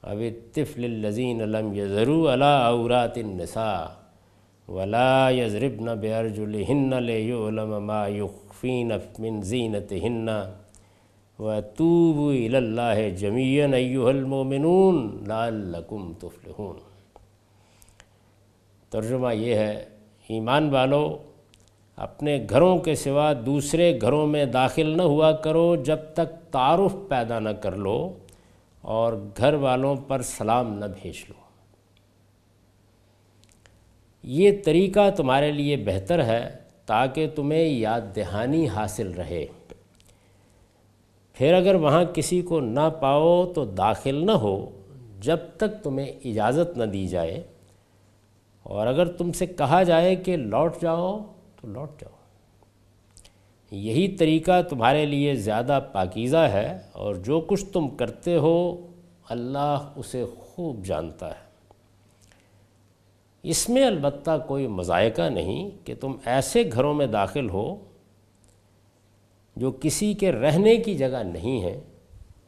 اب 0.05 0.21
الطفل 0.23 0.85
الذين 0.85 1.43
لم 1.43 1.75
يزروا 1.75 2.31
على 2.33 2.53
عورات 2.69 3.19
النساء 3.19 3.97
ولا 4.69 5.31
يزربن 5.31 5.95
بأرجلهن 5.95 6.95
ليعلم 6.95 7.87
ما 7.87 8.03
يخفين 8.09 8.91
من 9.19 9.43
زينتهن 9.43 10.29
وتوبوا 11.39 12.33
إلى 12.33 12.59
الله 12.59 13.09
جميعا 13.09 13.69
أيها 13.75 14.11
المؤمنون 14.11 14.97
لعلكم 15.27 16.15
تفلحون 16.23 16.88
ترجمہ 18.91 19.35
یہ 19.35 19.55
ہے، 19.55 19.85
ایمان 20.29 20.71
والو، 20.71 21.19
اپنے 21.97 22.47
گھروں 22.51 22.79
کے 22.79 22.95
سوا 22.95 23.33
دوسرے 23.47 23.99
گھروں 24.01 24.27
میں 24.27 24.45
داخل 24.45 24.97
نہ 24.97 25.03
ہوا 25.03 25.33
کرو، 25.33 25.77
جب 25.77 25.97
تک 26.15 26.53
تعارف 26.53 26.97
پیدا 27.09 27.39
نہ 27.39 27.49
کر 27.49 27.77
لو 27.77 28.15
اور 28.81 29.13
گھر 29.37 29.55
والوں 29.55 29.97
پر 29.97 30.23
سلام 30.23 30.79
نہ 30.79 30.85
بھیج 30.85 31.15
لو۔ 31.29 31.35
یہ 34.23 34.53
طریقہ 34.65 35.11
تمہارے 35.11 35.53
لیے 35.53 35.77
بہتر 35.77 36.25
ہے 36.25 36.55
تاکہ 36.87 37.29
تمہیں 37.35 37.65
یاد 37.65 38.01
دہانی 38.17 38.69
حاصل 38.69 39.11
رہے۔ 39.11 39.47
پھر 41.33 41.55
اگر 41.55 41.75
وہاں 41.75 42.05
کسی 42.05 42.43
کو 42.43 42.61
نہ 42.61 42.91
پاؤ 43.01 43.53
تو 43.53 43.65
داخل 43.65 44.27
نہ 44.27 44.33
ہو، 44.33 44.71
جب 45.21 45.37
تک 45.57 45.83
تمہیں 45.83 46.07
اجازت 46.25 46.79
نہ 46.79 46.85
دی 46.85 47.07
جائے۔ 47.07 47.43
اور 48.69 48.87
اگر 48.87 49.07
تم 49.07 49.33
سے 49.33 49.47
کہا 49.47 49.83
جائے 49.83 50.17
کہ 50.17 50.37
لوٹ 50.37 50.75
جاؤ 50.83 51.19
تو 51.61 51.69
لوٹ 51.69 52.01
جاؤ۔ 52.01 52.17
یہی 53.71 54.09
طریقہ 54.09 54.63
تمہارے 54.63 55.07
لیے 55.07 55.35
زیادہ 55.35 55.81
پاکیزہ 55.93 56.37
ہے 56.37 56.79
اور 56.93 57.15
جو 57.15 57.41
کچھ 57.41 57.65
تم 57.73 57.89
کرتے 57.89 58.37
ہو 58.37 58.87
اللہ 59.29 59.93
اسے 59.97 60.25
خوب 60.39 60.85
جانتا 60.85 61.31
ہے۔ 61.31 61.49
اس 63.43 63.69
میں 63.69 63.87
البتہ 63.87 64.31
کوئی 64.47 64.67
مذائقہ 64.67 65.23
نہیں 65.23 65.87
کہ 65.87 65.95
تم 66.01 66.13
ایسے 66.25 66.63
گھروں 66.73 66.95
میں 66.95 67.07
داخل 67.07 67.51
ہو 67.51 67.77
جو 69.57 69.73
کسی 69.81 70.15
کے 70.15 70.33
رہنے 70.33 70.77
کی 70.77 70.95
جگہ 70.95 71.23
نہیں 71.23 71.63
ہے 71.63 71.81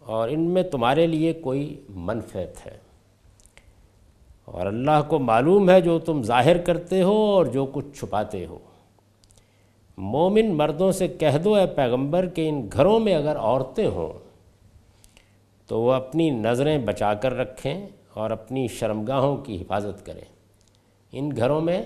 اور 0.00 0.28
ان 0.28 0.40
میں 0.40 0.62
تمہارے 0.62 1.06
لیے 1.06 1.32
کوئی 1.32 1.80
منفعت 1.88 2.66
ہے۔ 2.66 2.89
اور 4.50 4.66
اللہ 4.66 5.02
کو 5.08 5.18
معلوم 5.18 5.70
ہے 5.70 5.80
جو 5.80 5.98
تم 5.98 6.22
ظاہر 6.22 6.58
کرتے 6.58 7.02
ہو 7.02 7.14
اور 7.14 7.46
جو 7.46 7.66
کچھ 7.72 7.98
چھپاتے 7.98 8.46
ہو۔ 8.46 8.58
مومن 9.98 10.54
مردوں 10.54 10.92
سے 10.92 11.08
کہہ 11.08 11.38
دو، 11.44 11.54
اے 11.54 11.66
پیغمبر، 11.66 12.26
کہ 12.26 12.48
ان 12.48 12.68
گھروں 12.72 13.00
میں 13.00 13.14
اگر 13.14 13.36
عورتیں 13.36 13.86
ہوں 13.86 14.18
تو 15.66 15.80
وہ 15.80 15.92
اپنی 15.92 16.30
نظریں 16.30 16.78
بچا 16.78 17.14
کر 17.14 17.36
رکھیں 17.36 17.86
اور 18.14 18.30
اپنی 18.30 18.68
شرمگاہوں 18.68 19.36
کی 19.36 19.62
حفاظت 19.62 20.06
کریں۔ 20.06 20.24
ان 21.12 21.36
گھروں 21.36 21.60
میں 21.60 21.82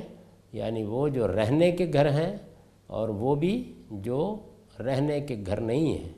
یعنی 0.53 0.85
وہ 0.85 1.09
جو 1.09 1.29
رہنے 1.29 1.73
کے 1.73 1.91
گھر 1.93 2.11
ہیں 2.11 2.37
اور 2.87 3.09
وہ 3.09 3.35
بھی 3.35 3.73
جو 3.91 4.37
رہنے 4.81 5.21
کے 5.21 5.37
گھر 5.47 5.61
نہیں 5.61 5.99
ہیں 5.99 6.13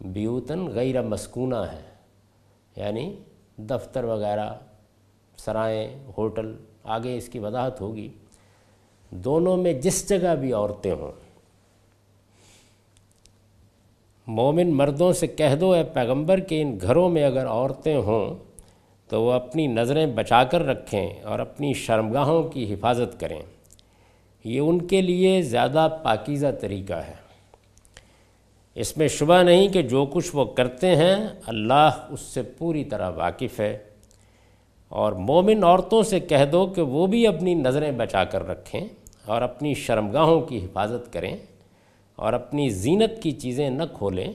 بیوتن 0.00 0.66
غیر 0.66 1.02
مسکونہ 1.02 1.56
ہے 1.56 1.90
یعنی 2.76 3.14
دفتر 3.56 4.04
وغیرہ 4.04 4.50
سرائیں 5.38 5.98
ہوٹل، 6.18 6.56
آگے 6.84 7.16
اس 7.16 7.28
کی 7.28 7.38
وضاحت 7.38 7.80
ہوگی۔ 7.80 8.08
دونوں 9.10 9.56
میں 9.56 9.72
جس 9.72 10.08
جگہ 10.08 10.34
بھی 10.34 10.52
عورتیں 10.52 10.92
ہوں، 10.92 11.12
مومن 14.26 14.70
مردوں 14.70 15.12
سے 15.12 15.26
کہہ 15.26 15.54
دو، 15.60 15.72
اے 15.72 15.84
پیغمبر، 15.84 16.40
کہ 16.40 16.62
ان 16.62 16.78
گھروں 16.82 17.08
میں 17.08 17.24
اگر 17.24 17.46
عورتیں 17.46 17.96
ہوں 17.96 18.34
تو 19.08 19.22
وہ 19.22 19.32
اپنی 19.32 19.66
نظریں 19.66 20.06
بچا 20.06 20.44
کر 20.44 20.66
رکھیں 20.66 21.22
اور 21.22 21.38
اپنی 21.38 21.72
شرمگاہوں 21.72 22.42
کی 22.42 22.74
حفاظت 22.74 23.20
کریں۔ 23.20 23.42
یہ 24.44 24.60
ان 24.60 24.86
کے 24.86 25.00
لیے 25.00 25.42
زیادہ 25.42 25.88
پاکیزہ 26.02 26.46
طریقہ 26.60 26.92
ہے۔ 26.92 27.14
اس 28.74 28.96
میں 28.96 29.08
شبہ 29.08 29.42
نہیں 29.42 29.68
کہ 29.68 29.82
جو 29.82 30.06
کچھ 30.06 30.36
وہ 30.36 30.44
کرتے 30.44 30.96
ہیں، 30.96 31.16
اللہ 31.46 32.06
اس 32.10 32.20
سے 32.20 32.42
پوری 32.42 32.84
طرح 32.84 33.10
واقف 33.10 33.60
ہے۔ 33.60 33.78
اور 34.88 35.12
مومن 35.12 35.64
عورتوں 35.64 36.02
سے 36.02 36.20
کہہ 36.20 36.44
دو 36.52 36.66
کہ 36.66 36.82
وہ 36.82 37.06
بھی 37.06 37.26
اپنی 37.26 37.54
نظریں 37.54 37.92
بچا 37.92 38.24
کر 38.24 38.48
رکھیں 38.48 38.80
اور 39.26 39.42
اپنی 39.42 39.74
شرمگاہوں 39.74 40.40
کی 40.40 40.64
حفاظت 40.64 41.12
کریں 41.12 41.36
اور 42.16 42.32
اپنی 42.32 42.68
زینت 42.68 43.22
کی 43.22 43.30
چیزیں 43.30 43.70
نہ 43.70 43.82
کھولیں 43.92 44.32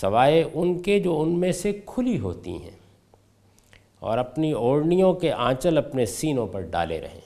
سوائے 0.00 0.44
ان 0.54 0.82
کے 0.82 0.98
جو 0.98 1.20
ان 1.20 1.40
میں 1.40 1.52
سے 1.52 1.80
کھلی 1.86 2.18
ہوتی 2.18 2.62
ہیں 2.62 2.76
اور 4.00 4.18
اپنی 4.18 4.52
اوڑھنیوں 4.52 5.12
کے 5.12 5.32
آنچل 5.32 5.78
اپنے 5.78 6.06
سینوں 6.06 6.46
پر 6.46 6.60
ڈالے 6.60 7.00
رہیں۔ 7.00 7.23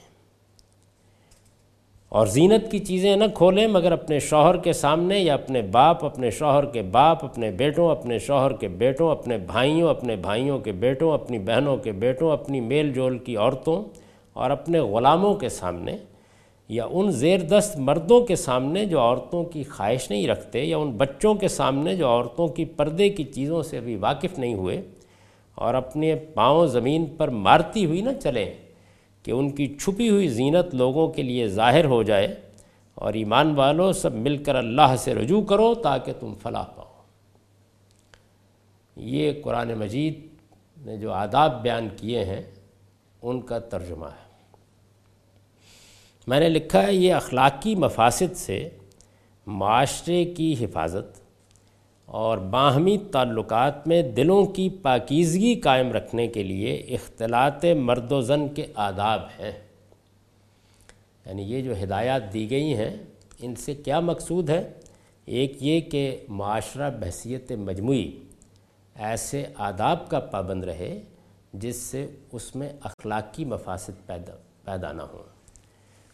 اور 2.09 2.27
زینت 2.27 2.71
کی 2.71 2.79
چیزیں 2.79 3.15
نہ 3.15 3.23
کھولیں 3.33 3.67
مگر 3.67 3.91
اپنے 3.91 4.19
شوہر 4.19 4.57
کے 4.57 4.73
سامنے 4.73 5.19
یا 5.19 5.33
اپنے 5.33 5.61
باپ، 5.61 6.05
اپنے 6.05 6.31
شوہر 6.31 6.65
کے 6.65 6.81
باپ، 6.81 7.25
اپنے 7.25 7.51
بیٹوں، 7.51 7.91
اپنے 7.91 8.19
شوہر 8.19 8.53
کے 8.53 8.67
بیٹوں، 8.67 9.11
اپنے 9.11 9.37
بھائیوں 9.37 9.89
اپنے 9.89 10.15
بھائیوں 10.15 10.59
کے 10.59 10.71
بیٹوں، 10.71 11.13
اپنی 11.13 11.39
بہنوں 11.39 11.77
کے 11.77 11.91
بیٹوں، 11.91 12.31
اپنی 12.31 12.59
میل 12.59 12.93
جول 12.93 13.17
کی 13.17 13.37
عورتوں 13.37 13.83
اور 14.33 14.49
اپنے 14.49 14.79
غلاموں 14.79 15.33
کے 15.33 15.49
سامنے 15.49 15.97
یا 16.69 16.85
ان 16.91 17.11
زیر 17.11 17.39
دست 17.39 17.77
مردوں 17.79 18.21
کے 18.21 18.35
سامنے 18.35 18.85
جو 18.85 18.99
عورتوں 18.99 19.43
کی 19.43 19.63
خواہش 19.63 20.11
نہیں 20.11 20.27
رکھتے 20.27 20.63
یا 20.63 20.77
ان 20.77 20.91
بچوں 20.91 21.33
کے 21.33 21.47
سامنے 21.47 21.95
جو 21.95 22.07
عورتوں 22.07 22.47
کی 22.47 22.65
پردے 22.65 23.09
کی 23.09 23.23
چیزوں 23.23 23.63
سے 23.63 23.77
ابھی 23.77 23.95
واقف 23.95 24.39
نہیں 24.39 24.53
ہوئے 24.53 24.81
اور 25.55 25.73
اپنے 25.73 26.15
پاؤں 26.15 26.67
زمین 26.67 27.05
پر 27.05 27.27
مارتی 27.27 27.85
ہوئی 27.85 28.01
نہ 28.01 28.09
چلیں۔ 28.23 28.53
کہ 29.23 29.31
ان 29.31 29.51
کی 29.51 29.77
چھپی 29.77 30.09
ہوئی 30.09 30.27
زینت 30.27 30.75
لوگوں 30.75 31.07
کے 31.07 31.21
لیے 31.23 31.47
ظاہر 31.47 31.85
ہو 31.85 32.03
جائے 32.03 32.41
اور 32.95 33.13
ایمان 33.13 33.55
والوں 33.55 33.93
سب 33.93 34.13
مل 34.13 34.43
کر 34.43 34.55
اللہ 34.55 34.95
سے 34.97 35.15
رجوع 35.15 35.41
کرو 35.41 35.75
تاکہ 35.75 36.13
تم 36.19 36.33
فلاح 36.41 36.63
پاؤ۔ 36.63 37.03
یہ 38.95 39.31
قرآن 39.43 39.73
مجید 39.73 40.19
نے 40.85 40.97
جو 40.97 41.11
آداب 41.11 41.61
بیان 41.61 41.87
کیے 41.97 42.25
ہیں، 42.25 42.41
ان 43.21 43.41
کا 43.41 43.59
ترجمہ 43.59 44.05
ہے۔ 44.05 44.29
میں 46.27 46.39
نے 46.39 46.49
لکھا 46.49 46.83
ہے، 46.83 46.93
یہ 46.93 47.13
اخلاقی 47.13 47.75
مفاسد 47.75 48.35
سے 48.35 48.69
معاشرے 49.47 50.25
کی 50.25 50.55
حفاظت 50.59 51.28
اور 52.11 52.37
باہمی 52.37 52.97
تعلقات 52.97 53.87
میں 53.87 54.01
دلوں 54.01 54.45
کی 54.45 54.69
پاکیزگی 54.69 55.55
قائم 55.55 55.91
رکھنے 55.91 56.27
کے 56.27 56.43
لیے 56.43 56.73
اختلاط 56.73 57.65
مرد 57.65 58.11
و 58.11 58.21
زن 58.21 58.47
کے 58.47 58.65
آداب 58.75 59.21
ہیں۔ 59.39 59.51
یعنی 61.25 61.41
یہ 61.41 61.61
جو 61.61 61.83
ہدایات 61.83 62.33
دی 62.33 62.49
گئی 62.49 62.75
ہیں، 62.75 62.95
ان 63.39 63.55
سے 63.55 63.75
کیا 63.75 63.99
مقصود 63.99 64.49
ہے؟ 64.49 64.73
ایک 65.25 65.57
یہ 65.59 65.81
کہ 65.81 66.17
معاشرہ 66.29 66.89
بحثیت 66.89 67.51
مجموعی 67.51 68.11
ایسے 68.95 69.45
آداب 69.55 70.09
کا 70.09 70.19
پابند 70.19 70.63
رہے 70.63 71.01
جس 71.53 71.75
سے 71.75 72.07
اس 72.31 72.55
میں 72.55 72.69
اخلاقی 72.83 73.45
مفاسد 73.45 74.07
پیدا 74.07 74.33
پیدا 74.63 74.91
نہ 74.91 75.01
ہوں۔ 75.01 75.23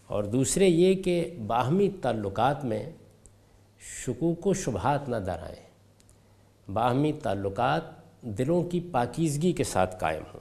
اور 0.08 0.24
دوسرے 0.24 0.68
یہ 0.68 0.94
کہ 0.94 1.38
باہمی 1.48 1.90
تعلقات 2.02 2.66
میں 2.66 2.90
شکوک 4.06 4.48
و 4.48 4.54
شبہات 4.54 5.10
نہ 5.10 5.16
درائیں 5.16 5.65
باہمی 6.74 7.12
تعلقات 7.14 7.82
دلوں 8.22 8.64
کی 8.64 8.80
پاکیزگی 8.92 9.52
کے 9.52 9.64
ساتھ 9.64 10.00
قائم 10.00 10.24
ہوں۔ 10.34 10.40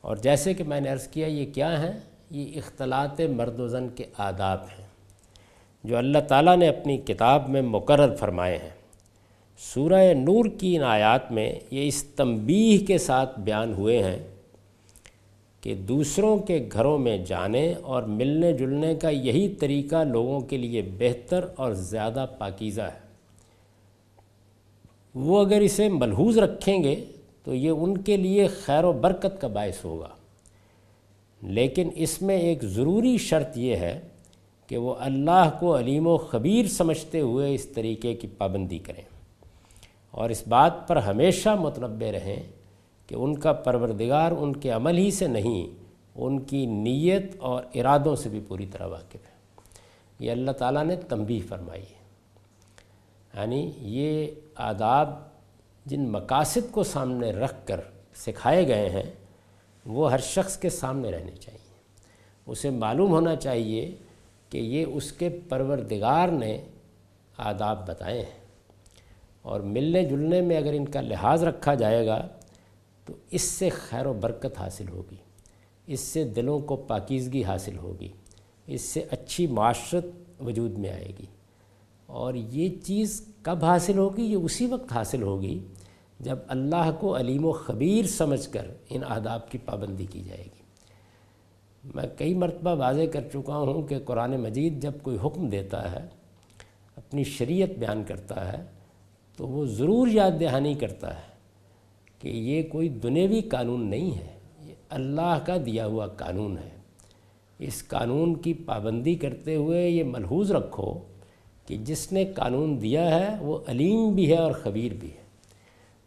اور 0.00 0.16
جیسے 0.16 0.54
کہ 0.54 0.64
میں 0.64 0.80
نے 0.80 0.88
عرض 0.88 1.06
کیا، 1.06 1.26
یہ 1.26 1.46
کیا 1.54 1.82
ہیں؟ 1.82 2.00
یہ 2.30 2.46
اختلاط 2.56 3.20
مرد 3.36 3.60
و 3.60 3.68
زن 3.68 3.88
کے 3.88 4.04
آداب 4.18 4.60
ہیں، 4.62 4.86
جو 5.84 5.96
اللہ 5.96 6.18
تعالیٰ 6.18 6.56
نے 6.56 6.68
اپنی 6.68 6.96
کتاب 6.96 7.48
میں 7.48 7.62
مقرر 7.62 8.16
فرمائے 8.16 8.56
ہیں۔ 8.56 8.70
سورہ 9.58 10.14
نور 10.14 10.44
کی 10.58 10.76
ان 10.76 10.82
آیات 10.82 11.32
میں 11.32 11.54
یہ 11.70 11.88
اس 11.88 12.02
تنبیہ 12.02 12.86
کے 12.86 12.98
ساتھ 12.98 13.40
بیان 13.40 13.74
ہوئے 13.74 14.02
ہیں 14.02 14.18
کہ 15.60 15.74
دوسروں 15.74 16.38
کے 16.38 16.68
گھروں 16.72 16.98
میں 16.98 17.18
جانے 17.18 17.74
اور 17.82 18.02
ملنے 18.02 18.52
جلنے 18.52 18.94
کا 18.94 19.08
یہی 19.08 19.48
طریقہ 19.48 20.04
لوگوں 20.04 20.40
کے 20.40 20.56
لیے 20.56 20.82
بہتر 20.98 21.44
اور 21.56 21.72
زیادہ 21.72 22.26
پاکیزہ 22.38 22.82
ہے۔ 22.82 23.09
وہ 25.14 25.44
اگر 25.44 25.60
اسے 25.60 25.88
ملحوظ 25.88 26.38
رکھیں 26.38 26.82
گے 26.82 27.04
تو 27.44 27.54
یہ 27.54 27.70
ان 27.70 27.98
کے 27.98 28.16
لیے 28.16 28.46
خیر 28.46 28.84
و 28.84 28.92
برکت 28.92 29.40
کا 29.40 29.48
باعث 29.48 29.84
ہوگا۔ 29.84 30.08
لیکن 31.42 31.88
اس 31.94 32.22
میں 32.22 32.36
ایک 32.36 32.62
ضروری 32.62 33.18
شرط 33.18 33.58
یہ 33.58 33.76
ہے 33.76 34.00
کہ 34.66 34.76
وہ 34.76 34.94
اللہ 34.98 35.50
کو 35.60 35.78
علیم 35.78 36.06
و 36.06 36.16
خبیر 36.16 36.66
سمجھتے 36.66 37.20
ہوئے 37.20 37.54
اس 37.54 37.64
طریقے 37.64 38.14
کی 38.14 38.26
پابندی 38.26 38.78
کریں۔ 38.78 39.02
اور 40.10 40.30
اس 40.30 40.42
بات 40.48 40.88
پر 40.88 40.96
ہمیشہ 40.96 41.48
متنبع 41.60 42.12
رہیں 42.12 42.42
کہ 43.06 43.14
ان 43.14 43.38
کا 43.38 43.52
پروردگار 43.52 44.32
ان 44.32 44.56
کے 44.56 44.70
عمل 44.70 44.98
ہی 44.98 45.10
سے 45.10 45.26
نہیں، 45.26 45.66
ان 46.16 46.40
کی 46.40 46.66
نیت 46.66 47.36
اور 47.38 47.62
ارادوں 47.74 48.16
سے 48.16 48.28
بھی 48.28 48.40
پوری 48.48 48.66
طرح 48.66 48.86
واقف 48.86 49.14
ہے۔ 49.14 49.40
یہ 50.18 50.30
اللہ 50.30 50.50
تعالیٰ 50.50 50.84
نے 50.84 50.96
تنبیہ 50.96 51.40
فرمائی 51.48 51.82
ہے۔ 51.82 51.99
یعنی 53.34 53.72
یہ 53.76 54.26
آداب 54.54 55.18
جن 55.86 56.08
مقاصد 56.08 56.72
کو 56.72 56.82
سامنے 56.82 57.32
رکھ 57.32 57.66
کر 57.66 57.80
سکھائے 58.14 58.68
گئے 58.68 58.90
ہیں، 58.90 59.12
وہ 59.86 60.12
ہر 60.12 60.18
شخص 60.18 60.56
کے 60.56 60.70
سامنے 60.70 61.10
رہنے 61.10 61.32
چاہیے۔ 61.40 61.70
اسے 62.46 62.70
معلوم 62.70 63.10
ہونا 63.10 63.36
چاہیے 63.36 63.94
کہ 64.48 64.58
یہ 64.58 64.84
اس 64.88 65.12
کے 65.12 65.28
پروردگار 65.48 66.28
نے 66.28 66.64
آداب 67.36 67.88
بتائے 67.88 68.20
ہیں۔ 68.20 68.40
اور 69.42 69.60
ملنے 69.60 70.04
جلنے 70.04 70.40
میں 70.40 70.56
اگر 70.56 70.72
ان 70.72 70.88
کا 70.88 71.00
لحاظ 71.00 71.44
رکھا 71.44 71.74
جائے 71.74 72.06
گا 72.06 72.28
تو 73.04 73.12
اس 73.30 73.42
سے 73.42 73.68
خیر 73.68 74.06
و 74.06 74.12
برکت 74.12 74.58
حاصل 74.58 74.88
ہوگی۔ 74.88 75.16
اس 75.86 76.00
سے 76.00 76.24
دلوں 76.24 76.60
کو 76.60 76.76
پاکیزگی 76.76 77.44
حاصل 77.44 77.78
ہوگی۔ 77.78 78.08
اس 78.66 78.80
سے 78.80 79.04
اچھی 79.10 79.46
معاشرت 79.46 80.04
وجود 80.40 80.78
میں 80.78 80.90
آئے 80.90 81.12
گی۔ 81.18 81.26
اور 82.10 82.34
یہ 82.34 82.68
چیز 82.84 83.34
کب 83.42 83.64
حاصل 83.64 83.98
ہوگی؟ 83.98 84.22
یہ 84.22 84.36
اسی 84.36 84.66
وقت 84.66 84.92
حاصل 84.92 85.22
ہوگی 85.22 85.58
جب 86.20 86.38
اللہ 86.48 86.90
کو 87.00 87.16
علیم 87.18 87.44
و 87.44 87.52
خبیر 87.52 88.06
سمجھ 88.06 88.48
کر 88.48 88.66
ان 88.90 89.04
آداب 89.04 89.50
کی 89.50 89.58
پابندی 89.58 90.06
کی 90.06 90.20
جائے 90.20 90.44
گی۔ 90.44 90.60
میں 91.94 92.04
کئی 92.18 92.34
مرتبہ 92.34 92.74
واضح 92.74 93.06
کر 93.12 93.20
چکا 93.32 93.56
ہوں 93.56 93.82
کہ 93.82 93.98
قرآن 93.98 94.40
مجید 94.40 94.82
جب 94.82 94.92
کوئی 95.02 95.16
حکم 95.24 95.48
دیتا 95.48 95.92
ہے، 95.92 96.06
اپنی 96.96 97.24
شریعت 97.24 97.78
بیان 97.78 98.02
کرتا 98.04 98.52
ہے، 98.52 98.64
تو 99.36 99.46
وہ 99.46 99.66
ضرور 99.66 100.08
یاد 100.08 100.40
دہانی 100.40 100.74
کرتا 100.74 101.14
ہے 101.14 101.28
کہ 102.18 102.28
یہ 102.28 102.62
کوئی 102.62 102.88
دنیوی 102.88 103.40
قانون 103.40 103.86
نہیں 103.90 104.10
ہے، 104.10 104.38
یہ 104.60 104.74
اللہ 104.90 105.38
کا 105.46 105.56
دیا 105.66 105.86
ہوا 105.86 106.06
قانون 106.06 106.58
ہے۔ 106.58 106.70
اس 107.58 107.88
قانون 107.88 108.34
کی 108.34 108.54
پابندی 108.54 109.14
کرتے 109.14 109.56
ہوئے 109.56 109.90
یہ 109.90 110.04
ملحوظ 110.04 110.52
رکھو 110.52 110.92
کہ 111.70 111.76
جس 111.76 112.12
نے 112.12 112.24
قانون 112.24 112.82
دیا 112.82 113.20
ہے 113.20 113.36
وہ 113.40 113.58
علیم 113.66 114.14
بھی 114.14 114.30
ہے 114.30 114.36
اور 114.36 114.52
خبیر 114.52 114.94
بھی 114.94 115.08
ہے۔ 115.08 115.22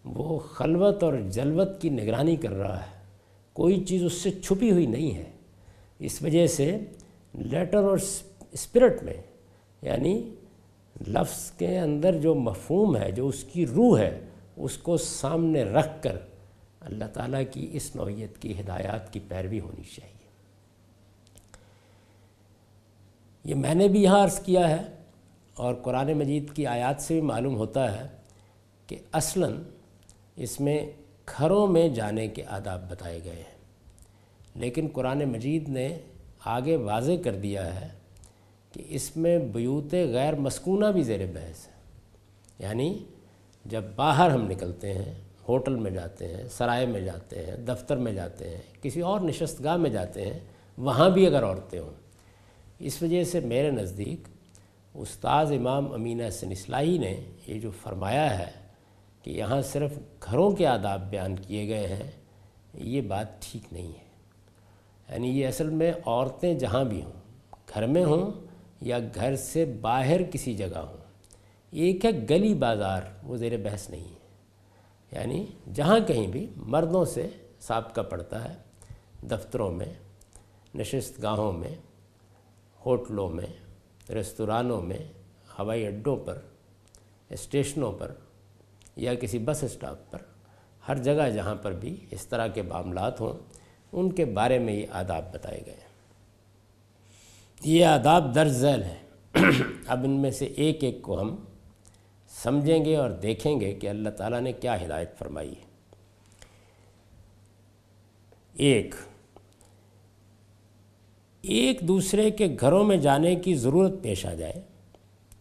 وہ 0.06 0.39
خلوت 0.39 1.04
اور 1.04 1.13
جلوت 1.30 1.82
کی 1.82 1.89
نگرانی 1.89 2.36
کر 2.36 2.52
رہا 2.52 2.80
ہے۔ 2.80 3.02
کوئی 3.54 3.84
چیز 3.86 4.04
اس 4.04 4.13
سے 4.13 4.32
چھپی 4.32 4.71
ہوئی 4.71 4.86
نہیں 4.86 5.17
ہے۔ 5.17 5.32
اس 5.99 6.21
وجہ 6.21 6.47
سے 6.47 6.78
لیٹر 7.34 7.84
اور 7.84 7.97
اسپرٹ 8.52 9.04
میں 9.04 9.21
یعنی 9.82 10.30
لفظ 11.08 11.52
کے 11.52 11.80
اندر 11.80 12.17
جو 12.17 12.36
مفہوم 12.36 12.97
ہے، 12.97 13.12
جو 13.12 13.28
اس 13.28 13.43
کی 13.43 13.67
روح 13.67 13.99
ہے، 13.99 14.19
اس 14.58 14.78
کو 14.78 14.97
سامنے 14.97 15.63
رکھ 15.63 16.04
کر 16.04 16.17
اللہ 16.82 17.06
تعالیٰ 17.13 17.43
کی 17.52 17.69
اس 17.73 17.95
نوعیت 17.95 18.38
کی 18.38 18.60
ہدایات 18.60 19.13
کی 19.13 19.19
پیروی 19.28 19.60
ہونی 19.60 19.84
چاہیے۔ 19.84 20.30
یہ 23.43 23.56
میں 23.56 23.76
نے 23.76 23.88
بھی 23.88 24.04
یہاں 24.04 24.23
عرض 24.23 24.39
کیا 24.39 24.69
ہے۔ 24.69 25.03
اور 25.54 25.76
قرآن 25.76 26.13
مجید 26.13 26.54
کی 26.54 26.68
آیات 26.68 27.02
سے 27.02 27.13
بھی 27.13 27.22
معلوم 27.22 27.56
ہوتا 27.56 28.02
ہے 28.02 28.08
کہ 28.88 28.96
اصلاً 29.12 29.54
اس 30.36 30.60
میں 30.60 30.92
گھروں 31.38 31.68
میں 31.68 31.89
جانے 31.89 32.28
کے 32.28 32.44
آداب 32.46 32.89
بتائے 32.89 33.20
گئے 33.24 33.36
ہیں۔ 33.36 33.54
لیکن 34.56 34.88
قرآن 34.94 35.20
مجید 35.20 35.70
نے 35.70 36.00
آگے 36.46 36.76
واضح 36.76 37.12
کر 37.24 37.36
دیا 37.36 37.82
ہے 37.82 37.88
کہ 38.72 38.84
اس 38.88 39.18
میں 39.18 39.39
بیوت 39.39 39.94
غیر 39.94 40.36
مسکونہ 40.36 40.86
بھی 40.86 41.04
زیر 41.04 41.26
بحث 41.26 41.68
ہے۔ 41.68 41.74
یعنی 42.60 42.98
جب 43.66 43.84
باہر 43.96 44.30
ہم 44.30 44.48
نکلتے 44.48 44.94
ہیں، 44.94 45.13
ہوٹل 45.48 45.76
میں 45.76 45.92
جاتے 45.92 46.28
ہیں، 46.28 46.44
سرائے 46.52 46.86
میں 46.86 47.02
جاتے 47.02 47.46
ہیں، 47.46 47.56
دفتر 47.56 47.98
میں 47.98 48.13
جاتے 48.13 48.50
ہیں، 48.50 48.62
کسی 48.82 49.02
اور 49.02 49.20
نشست 49.20 49.63
گاہ 49.63 49.78
میں 49.78 49.89
جاتے 49.89 50.22
ہیں، 50.22 50.39
وہاں 50.78 51.10
بھی 51.10 51.28
اگر 51.28 51.44
عورتیں 51.44 51.80
ہوں، 51.80 51.94
اس 52.80 53.02
وجہ 53.02 53.24
سے 53.24 53.39
میرے 53.39 53.72
نزدیک 53.72 54.28
استاذ 54.95 55.51
امام 55.51 55.91
امین 55.91 56.21
حسن 56.21 56.51
اصلاحی 56.51 56.97
نے 56.97 57.21
یہ 57.47 57.60
جو 57.60 57.71
فرمایا 57.82 58.39
ہے 58.39 58.51
کہ 59.23 59.32
یہاں 59.32 59.62
صرف 59.62 59.91
گھروں 60.25 60.51
کے 60.51 60.67
آداب 60.67 61.10
بیان 61.10 61.36
کیے 61.36 61.67
گئے 61.67 61.88
ہیں، 61.88 62.12
یہ 62.73 63.01
بات 63.01 63.41
ٹھیک 63.41 63.73
نہیں 63.73 63.88
ہے۔ 63.88 64.03
یعنی 65.10 65.39
یہ 65.39 65.47
اصل 65.47 65.69
میں 65.69 65.91
عورتیں 66.06 66.53
جہاں 66.53 66.84
بھی 66.84 67.03
ہوں، 67.03 67.12
گھر 67.73 67.88
میں 67.88 68.06
ہوں 68.06 68.32
یا 68.82 68.99
گھر 69.15 69.36
سے 69.36 69.65
باہر 69.65 70.23
کسی 70.23 70.53
جگہ 70.53 70.77
ہوں، 70.77 70.97
ایک 71.71 72.06
ہے 72.06 72.12
گلی 72.29 72.53
بازار، 72.53 73.01
وہ 73.23 73.38
زیر 73.38 73.58
بحث 73.58 73.89
نہیں 73.89 74.06
ہے۔ 74.06 74.23
یعنی 75.12 75.45
جہاں 75.73 75.99
کہیں 75.99 76.27
بھی 76.27 76.47
مردوں 76.56 77.06
سے 77.06 77.27
سابقہ 77.60 78.01
پڑتا 78.01 78.49
ہے، 78.49 78.56
دفتروں 79.32 79.71
میں، 79.71 79.93
نشست 80.75 81.23
گاہوں 81.23 81.51
میں، 81.51 81.75
ہوٹلوں 82.86 83.29
میں 83.29 83.62
ریستورانوں 84.10 84.82
میں، 84.82 84.98
ہوائی 85.60 85.88
اڈوں 85.88 86.18
پر، 86.18 86.39
اسٹیشنوں 87.30 87.92
پر 87.92 88.13
یا 88.96 89.16
کسی 89.16 89.39
بس 89.39 89.63
اسٹاپ 89.63 90.12
پر، 90.12 90.20
ہر 90.88 90.98
جگہ 90.98 91.30
جہاں 91.30 91.56
پر 91.56 91.72
بھی 91.72 92.06
اس 92.12 92.28
طرح 92.28 92.48
کے 92.48 92.62
معاملات 92.62 93.22
ہوں، 93.22 93.34
ان 93.92 94.12
کے 94.12 94.26
بارے 94.26 94.60
میں 94.60 94.74
یہ 94.74 94.88
آداب 94.92 95.34
بتائے 95.34 95.62
گئے 95.66 95.74
ہیں۔ 95.74 95.94
یہ 97.63 97.86
آداب 97.86 98.36
درج 98.36 98.52
ذیل 98.52 98.84
ہیں۔ 98.84 99.04
اب 99.88 100.04
ان 100.04 100.12
میں 100.12 100.32
سے 100.32 100.46
ایک 100.46 100.84
ایک 100.84 101.02
کو 101.02 101.22
ہم 101.22 101.36
سمجھیں 102.28 102.86
گے 102.86 102.96
اور 102.96 103.10
دیکھیں 103.10 103.60
گے 103.60 103.74
کہ 103.74 103.89
اللہ 103.89 104.10
تعالیٰ 104.10 104.42
نے 104.42 104.54
کیا 104.54 104.86
ہدایت 104.86 105.18
فرمائی 105.18 105.52
ہے۔ 105.52 105.74
ایک 108.54 108.96
ایک 111.43 111.79
دوسرے 111.82 112.32
کے 112.32 112.47
گھروں 112.60 112.84
میں 112.84 112.97
جانے 112.97 113.36
کی 113.36 113.56
ضرورت 113.56 113.91
پیش 114.01 114.25
آ 114.25 114.34
جائے 114.34 114.62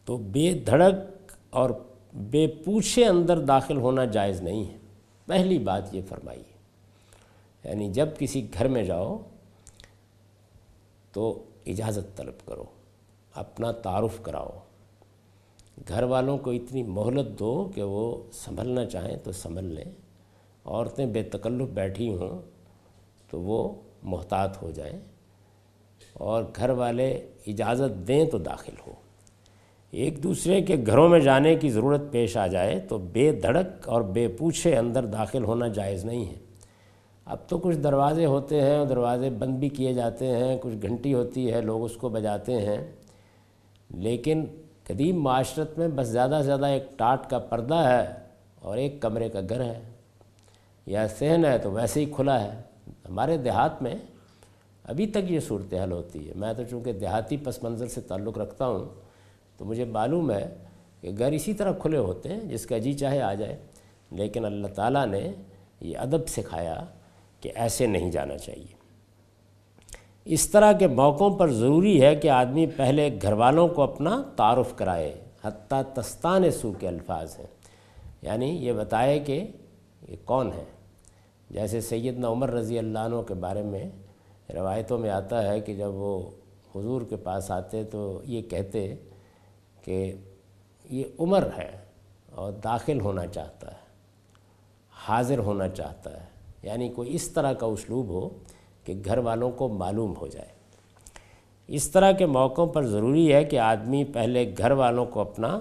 تو 0.05 0.17
بے 0.17 0.53
دھڑک 0.67 1.33
اور 1.51 1.71
بے 2.15 2.47
پوچھے 2.47 3.05
اندر 3.05 3.41
داخل 3.41 3.77
ہونا 3.77 4.05
جائز 4.05 4.41
نہیں 4.41 4.65
ہے۔ 4.65 4.77
پہلی 5.27 5.59
بات 5.59 5.95
یہ 5.95 6.01
فرمائی 6.09 6.41
ہے 6.41 7.69
یعنی 7.69 7.93
جب 7.93 8.09
کسی 8.19 8.47
گھر 8.55 8.69
میں 8.69 8.85
جاؤ 8.85 9.19
تو 11.13 11.45
اجازت 11.67 12.17
طلب 12.17 12.47
کرو، 12.47 12.65
اپنا 13.35 13.73
تعارف 13.73 14.23
کراؤ۔ 14.23 14.59
گھر 15.89 16.03
والوں 16.03 16.39
کو 16.39 16.51
اتنی 16.51 16.83
مہلت 16.83 17.39
دو 17.39 17.71
کہ 17.75 17.83
وہ 17.83 18.23
سنبھلنا 18.33 18.85
چاہیں 18.85 19.17
تو 19.17 19.33
سنبھل 19.33 19.65
لیں۔ 19.65 19.91
عورتیں 20.65 21.07
بے 21.07 21.23
تکلف 21.23 21.69
بیٹھی 21.69 22.17
ہوں 22.17 22.43
تو 23.31 23.41
وہ 23.41 23.75
محتاط 24.03 24.63
ہو 24.63 24.71
جائیں۔ 24.71 25.01
اور 26.13 26.45
گھر 26.57 26.71
والے 26.71 27.27
اجازت 27.47 28.09
دیں 28.09 28.25
تو 28.25 28.39
داخل 28.39 28.73
ہو۔ 28.87 28.93
ایک 29.91 30.23
دوسرے 30.23 30.61
کے 30.61 30.77
گھروں 30.87 31.09
میں 31.09 31.21
جانے 31.21 31.55
کی 31.55 31.71
ضرورت 31.71 32.03
پیش 32.11 32.37
آ 32.37 32.47
جائے 32.47 32.81
تو 32.81 32.99
بے 32.99 33.33
دھڑک 33.33 33.89
اور 33.89 34.03
بے 34.03 34.29
پوچھے 34.29 34.77
اندر 34.77 35.05
داخل 35.05 35.45
ہونا 35.45 35.69
جائز 35.69 36.05
نہیں 36.05 36.29
ہے۔ 36.29 36.35
اب 37.25 37.37
تو 37.49 37.59
کچھ 37.59 37.77
دروازے 37.77 38.27
ہوتے 38.27 38.61
ہیں 38.61 38.79
اور 38.79 38.87
دروازے 38.87 39.31
بند 39.31 39.55
بھی 39.55 39.69
کیے 39.69 39.93
جاتے 39.93 40.27
ہیں، 40.27 40.59
کچھ 40.61 40.75
گھنٹی 40.83 41.15
ہوتی 41.15 41.53
ہے، 41.53 41.61
لوگ 41.61 41.85
اس 41.85 41.97
کو 41.97 42.09
بجاتے 42.09 42.53
ہیں۔ 42.53 42.93
لیکن 43.91 44.45
قدیم 44.85 45.23
معاشرت 45.23 45.79
میں 45.79 45.89
بس 45.89 46.09
زیادہ 46.09 46.37
سے 46.39 46.47
زیادہ 46.47 46.67
ایک 46.67 46.99
ٹاٹ 46.99 47.31
کا 47.31 47.39
پردہ 47.39 47.75
ہے 47.75 48.15
اور 48.61 48.77
ایک 48.77 49.01
کمرے 49.01 49.29
کا 49.29 49.41
گھر 49.49 49.61
ہے۔ 49.61 49.81
یا 50.87 51.09
صحن 51.09 51.45
ہے 51.45 51.59
تو 51.59 51.71
ویسے 51.71 52.01
ہی 52.01 52.05
کھلا 52.05 52.45
ہے۔ 52.45 52.61
ہمارے 53.09 53.37
دیہات 53.37 53.83
میں 53.83 53.95
ابھی 54.85 55.07
تک 55.07 55.31
یہ 55.31 55.41
صورتحال 55.41 55.93
ہوتی 55.93 56.29
ہے۔ 56.29 56.33
میں 56.37 56.53
تو 56.53 56.63
چونکہ 56.71 56.93
دیہاتی 56.93 57.37
پس 57.37 57.63
منظر 57.63 57.87
سے 57.87 58.01
تعلق 58.01 58.39
رکھتا 58.39 58.67
ہوں، 58.67 58.85
تو 59.57 59.65
مجھے 59.65 59.85
معلوم 59.85 60.31
ہے 60.31 60.57
کہ 61.01 61.11
گھر 61.19 61.33
اسی 61.33 61.55
طرح 61.55 61.73
کھلے 61.73 61.99
ہوتے 61.99 62.29
ہیں 62.29 62.41
جس 62.41 62.67
کا 62.67 62.79
جی 62.79 62.93
چاہے 62.93 63.21
آ 63.21 63.35
جائے۔ 63.35 63.57
لیکن 64.11 64.45
اللہ 64.45 64.67
تعالیٰ 64.67 65.07
نے 65.07 65.33
یہ 65.81 65.99
ادب 65.99 66.29
سکھایا 66.29 66.85
کہ 67.41 67.53
ایسے 67.55 67.87
نہیں 67.87 68.11
جانا 68.11 68.39
چاہیے۔ 68.39 68.83
اس 70.25 70.51
طرح 70.51 70.73
کے 70.73 70.87
موقعوں 70.87 71.31
پر 71.31 71.53
ضروری 71.53 72.03
ہے 72.03 72.17
کہ 72.17 72.31
آدمی 72.31 72.67
پہلے 72.67 73.19
گھر 73.23 73.33
والوں 73.33 73.69
کو 73.69 73.83
اپنا 73.83 74.23
تعارف 74.37 74.77
کرائے، 74.77 75.25
حتیٰ 75.45 75.83
تستان 75.95 76.51
سو 76.51 76.73
کے 76.73 76.89
الفاظ 76.89 77.39
ہیں۔ 77.39 77.47
یعنی 78.23 78.47
یہ 78.47 78.73
بتائے 78.73 79.19
کہ 79.19 79.47
یہ 80.09 80.17
کون 80.25 80.51
ہے 80.53 80.65
جیسے 81.51 81.81
سیدنا 81.81 82.29
عمر 82.29 82.51
رضی 82.51 82.79
اللہ 82.79 82.99
عنہ 82.99 83.23
کے 83.29 83.35
بارے 83.35 83.63
میں 83.63 83.89
روایتوں 84.55 84.99
میں 84.99 85.11
آتا 85.11 85.53
ہے 85.53 85.61
کہ 85.61 85.75
جب 85.75 85.91
وہ 85.95 86.31
حضور 86.77 87.03
کے 87.03 87.17
پاس 87.17 87.51
آتے 87.51 87.85
تو 87.85 88.21
یہ 88.25 88.43
کہتے 88.43 88.95
کہ 89.85 90.15
یہ 90.91 91.05
عمر 91.21 91.49
ہے 91.59 91.71
اور 92.33 92.53
داخل 92.53 93.01
ہونا 93.01 93.27
چاہتا 93.27 93.71
ہے، 93.73 93.77
حاضر 94.91 95.39
ہونا 95.39 95.69
چاہتا 95.69 96.21
ہے۔ 96.21 96.27
یعنی 96.63 96.89
کوئی 96.89 97.15
اس 97.15 97.29
طرح 97.29 97.53
کا 97.53 97.67
اسلوب 97.67 98.09
ہو 98.09 98.29
کہ 98.85 99.03
گھر 99.05 99.19
والوں 99.19 99.51
کو 99.51 99.69
معلوم 99.69 100.15
ہو 100.21 100.27
جائے۔ 100.27 100.49
اس 101.69 101.91
طرح 101.91 102.13
کے 102.13 102.27
موقعوں 102.27 102.67
پر 102.67 102.87
ضروری 102.87 103.35
ہے 103.35 103.45
کہ 103.45 103.59
آدمی 103.59 104.05
پہلے 104.05 104.55
گھر 104.59 104.71
والوں 104.71 105.07
کو 105.07 105.21
اپنا 105.21 105.61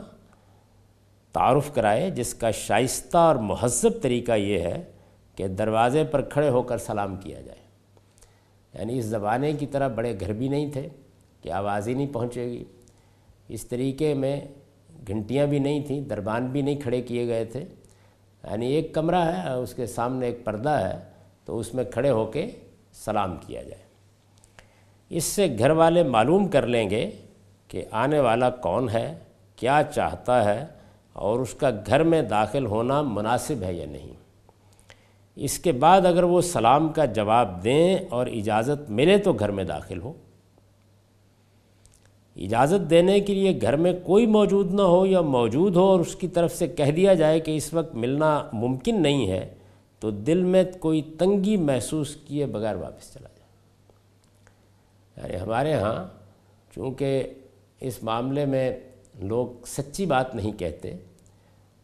تعارف 1.32 1.73
کرائے، 1.73 2.12
جس 2.12 2.34
کا 2.34 2.51
شائستہ 2.51 3.17
اور 3.17 3.36
مہذب 3.36 4.01
طریقہ 4.01 4.32
یہ 4.32 4.60
ہے 4.60 4.91
کہ 5.36 5.47
دروازے 5.47 6.04
پر 6.04 6.21
کھڑے 6.21 6.49
ہو 6.49 6.62
کر 6.62 6.77
سلام 6.77 7.15
کیا 7.15 7.41
جائے۔ 7.41 7.71
یعنی 8.74 9.00
اس 9.00 9.06
زمانے 9.06 9.54
کی 9.54 9.66
طرح 9.66 9.88
بڑے 9.88 10.20
گھر 10.20 10.34
بھی 10.34 10.48
نہیں 10.48 10.72
تھے 10.72 10.90
کہ 11.42 11.52
آواز 11.52 11.88
ہی 11.88 11.94
نہیں 11.94 12.14
پہنچے 12.14 12.46
گی۔ 12.46 12.64
اس 13.48 13.68
طریقے 13.68 14.14
میں 14.14 14.42
گھنٹیاں 15.08 15.46
بھی 15.46 15.60
نہیں 15.60 15.84
تھیں، 15.88 16.02
دربان 16.02 16.48
بھی 16.48 16.62
نہیں 16.62 16.82
کھڑے 16.82 17.02
کیے 17.02 17.28
گئے 17.28 17.46
تھے۔ 17.46 17.60
یعنی 18.44 18.66
ایک 18.66 18.94
کمرہ 18.94 19.16
ہے 19.16 19.54
اس 19.54 19.74
کے 19.74 19.86
سامنے 19.86 20.26
ایک 20.26 20.46
پردہ 20.46 20.70
ہے، 20.70 21.00
تو 21.46 21.60
اس 21.60 21.74
میں 21.74 21.84
کھڑے 21.84 22.10
ہو 22.10 22.26
کے 22.26 22.52
سلام 22.94 23.38
کیا 23.48 23.62
جائے۔ 23.62 23.82
اس 25.10 25.24
سے 25.24 25.56
گھر 25.60 25.70
والے 25.70 26.04
معلوم 26.04 26.48
کر 26.48 26.68
لیں 26.68 26.90
گے 26.90 27.12
کہ 27.68 27.86
آنے 27.92 28.20
والا 28.20 28.50
کون 28.50 28.90
ہے، 28.90 29.14
کیا 29.56 29.82
چاہتا 29.96 30.44
ہے 30.46 30.66
اور 31.14 31.40
اس 31.40 31.54
کا 31.54 31.70
گھر 31.88 32.04
میں 32.04 32.22
داخل 32.22 32.66
ہونا 32.66 33.02
مناسب 33.02 33.64
ہے 33.64 33.74
یا 33.74 33.86
نہیں۔ 33.86 34.21
اس 35.36 35.60
کے 35.60 35.72
بعد 35.72 36.06
اگر 36.06 36.24
وہ 36.24 36.41
سلام 36.41 36.89
کا 36.89 37.06
جواب 37.06 37.63
دیں 37.63 37.98
اور 38.10 38.28
اجازت 38.28 38.89
ملے 38.89 39.17
تو 39.17 39.34
گھر 39.34 39.52
میں 39.52 39.63
داخل 39.63 40.02
ہو۔ 40.02 40.13
اجازت 42.36 42.89
دینے 42.89 43.20
کے 43.20 43.34
لیے 43.34 43.60
گھر 43.62 43.76
میں 43.76 43.94
کوئی 44.04 44.26
موجود 44.26 44.74
نہ 44.74 44.82
ہو 44.82 45.06
یا 45.06 45.22
موجود 45.22 45.76
ہو 45.76 45.82
اور 45.82 46.00
اس 46.00 46.15
کی 46.15 46.28
طرف 46.28 46.56
سے 46.56 46.67
کہہ 46.67 46.91
دیا 46.91 47.13
جائے 47.13 47.39
کہ 47.39 47.58
اس 47.58 47.74
وقت 47.74 47.96
ملنا 47.96 48.50
ممکن 48.54 49.02
نہیں 49.02 49.32
ہے، 49.32 49.54
تو 50.00 50.12
دل 50.12 50.44
میں 50.44 50.63
کوئی 50.80 51.02
تنگی 51.02 51.58
محسوس 51.58 52.15
کیے 52.15 52.46
بغیر 52.46 52.76
واپس 52.76 53.13
چلا 53.13 53.28
جائے۔ 53.28 53.41
یعنی 55.17 55.46
ہمارے 55.46 55.74
ہاں 55.74 56.06
چونکہ 56.76 57.24
اس 57.80 58.04
معاملے 58.04 58.46
میں 58.46 58.80
لوگ 59.20 59.48
سچی 59.65 60.06
بات 60.06 60.36
نہیں 60.36 60.52
کہتے 60.52 60.96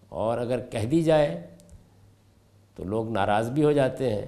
اور 0.09 0.37
اگر 0.37 0.59
کہہ 0.59 0.85
دی 0.91 1.01
جائے 1.01 1.47
تو 2.77 2.83
لوگ 2.83 3.11
ناراض 3.11 3.49
بھی 3.49 3.63
ہو 3.63 3.71
جاتے 3.71 4.13
ہیں۔ 4.13 4.25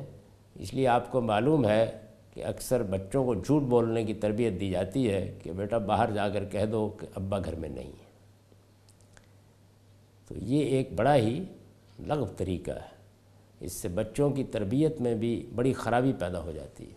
اس 0.56 0.74
لیے 0.74 0.88
آپ 0.88 1.12
کو 1.12 1.22
معلوم 1.22 1.68
ہے 1.68 1.92
کہ 2.34 2.46
اکثر 2.46 2.84
بچوں 2.84 3.26
کو 3.26 3.36
جھوٹ 3.36 3.62
بولنے 3.62 4.04
کی 4.04 4.14
تربیت 4.14 4.60
دی 4.60 4.70
جاتی 4.70 5.12
ہے 5.12 5.38
کہ 5.44 5.52
بیٹا 5.52 5.78
باہر 5.78 6.12
جا 6.12 6.30
کر 6.30 6.46
کہہ 6.46 6.66
دو 6.66 6.90
کہ 7.00 7.08
ابا 7.16 7.40
گھر 7.40 7.56
میں 7.56 7.70
نہیں 7.70 7.88
ہے۔ 7.88 8.06
تو 10.28 10.36
یہ 10.38 10.64
ایک 10.64 10.94
بڑا 10.96 11.16
ہی 11.16 11.44
لغو 12.00 12.26
طریقہ 12.38 12.72
ہے۔ 12.72 12.98
اس 13.60 13.74
سے 13.74 13.88
بچوں 13.88 14.30
کی 14.30 14.44
تربیت 14.44 15.02
میں 15.02 15.16
بھی 15.16 15.50
بڑی 15.56 15.74
خرابی 15.74 16.14
پیدا 16.20 16.42
ہو 16.42 16.52
جاتی 16.52 16.90
ہے۔ 16.90 16.96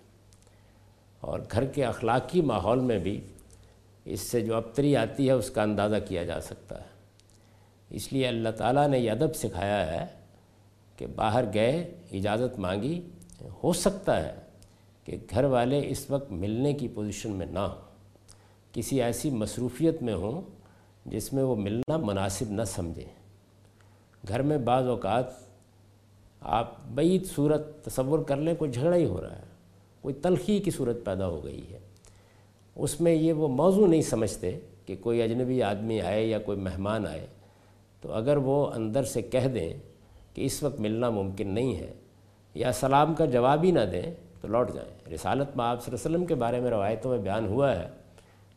اور 1.21 1.41
گھر 1.53 1.65
کے 1.65 1.85
اخلاقی 1.85 2.41
ماحول 2.41 2.81
میں 2.81 2.99
بھی 2.99 3.21
اس 4.05 4.21
سے 4.21 4.41
جو 4.41 4.57
ابتری 4.57 4.97
آتی 4.97 5.27
ہے 5.27 5.33
اس 5.33 5.51
کا 5.51 5.63
اندازہ 5.63 5.97
کیا 6.09 6.25
جا 6.25 6.41
سکتا 6.41 6.81
ہے۔ 6.81 6.89
اس 7.91 8.13
لیے 8.13 8.27
اللہ 8.27 8.49
تعالیٰ 8.49 8.89
نے 8.89 8.99
یہ 8.99 9.11
ادب 9.11 9.35
سکھایا 9.35 9.93
ہے 9.93 10.22
کہ 11.03 11.09
باہر 11.17 11.45
گئے، 11.55 11.95
اجازت 12.13 12.59
مانگی، 12.59 13.09
ہو 13.65 13.73
سکتا 13.73 14.27
ہے 14.27 14.35
کہ 15.05 15.17
گھر 15.31 15.45
والے 15.45 15.81
اس 15.89 16.11
وقت 16.11 16.33
ملنے 16.33 16.73
کی 16.73 16.89
پوزیشن 16.89 17.33
میں 17.33 17.47
نہ 17.47 17.59
ہوں۔ 17.59 17.81
کسی 18.73 19.03
ایسی 19.03 19.31
مصروفیت 19.31 20.03
میں 20.03 20.15
ہوں 20.15 20.43
جس 21.07 21.33
میں 21.33 21.43
وہ 21.43 21.57
ملنا 21.57 21.97
مناسب 21.97 22.51
نہ 22.51 22.63
سمجھیں 22.65 23.15
گھر 24.29 24.43
میں 24.43 24.59
بعض 24.59 24.87
اوقات 24.87 25.25
آپ 26.41 26.87
بعید 26.95 27.27
صورت 27.27 27.85
تصور 27.85 28.19
کر 28.19 28.37
لیں، 28.37 28.55
کوئی 28.55 28.71
جھگڑا 28.71 28.97
ہی 28.97 29.05
ہو 29.05 29.21
رہا 29.23 29.37
ہے، 29.37 29.45
کوئی 30.01 30.15
تلخی 30.15 30.59
کی 30.59 30.71
صورت 30.71 30.97
پیدا 31.05 31.27
ہو 31.27 31.45
گئی 31.45 31.63
ہے۔ 31.71 31.79
اس 32.77 33.01
میں 33.01 33.13
یہ 33.13 33.33
وہ 33.33 33.49
موضوع 33.49 33.87
نہیں 33.87 34.03
سمجھتے 34.03 34.59
کہ 34.87 34.97
کوئی 35.01 35.23
اجنبی 35.23 35.63
آدمی 35.63 36.01
آئے 36.01 36.27
یا 36.27 36.39
کوئی 36.39 36.59
مہمان 36.59 37.07
آئے۔ 37.07 37.27
تو 38.01 38.13
اگر 38.13 38.37
وہ 38.37 38.67
اندر 38.67 39.03
سے 39.03 39.23
کہہ 39.23 39.49
دیں 39.55 39.92
کہ 40.35 40.47
اس 40.47 40.63
وقت 40.63 40.81
ملنا 40.81 41.11
ممکن 41.11 41.49
نہیں 41.49 41.77
ہے، 41.77 41.93
یا 42.55 42.73
سلام 42.73 43.15
کا 43.15 43.25
جواب 43.25 43.65
ہی 43.65 43.71
نہ 43.71 43.81
دیں 43.81 44.15
تو 44.41 44.49
لوٹ 44.49 44.75
جائیں۔ 44.75 45.15
رسالت 45.15 45.57
میں 45.57 45.65
آپ 45.65 45.83
صلی 45.83 45.95
اللہ 45.95 46.07
علیہ 46.07 46.17
وسلم 46.17 46.27
کے 46.27 46.35
بارے 46.35 46.61
میں 46.61 46.71
روایتوں 46.71 47.11
میں 47.11 47.19
بیان 47.19 47.47
ہوا 47.47 47.77
ہے 47.77 47.89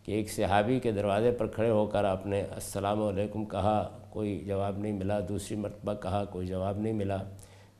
کہ 0.04 0.12
ایک 0.12 0.32
صحابی 0.32 0.80
کے 0.80 0.92
دروازے 0.92 1.32
پر 1.32 1.48
کھڑے 1.48 1.70
ہو 1.70 1.86
کر 1.86 2.04
آپ 2.04 2.26
نے 2.26 2.42
السلام 2.42 3.04
علیکم 3.04 3.46
کہا، 3.46 4.00
کوئی 4.10 4.40
جواب 4.40 4.78
نہیں 4.78 4.92
ملا۔ 4.92 5.20
دوسری 5.30 5.58
مرتبہ 5.58 5.94
کہا، 5.94 6.26
کوئی 6.26 6.48
جواب 6.48 6.78
نہیں 6.78 6.94
ملا۔ 6.94 7.18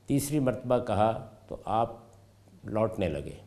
تیسری 0.06 0.40
مرتبہ 0.40 0.78
کہا 0.78 1.28
تو 1.48 1.58
آپ 1.66 1.94
لوٹنے 2.64 3.10
لگے۔ 3.10 3.38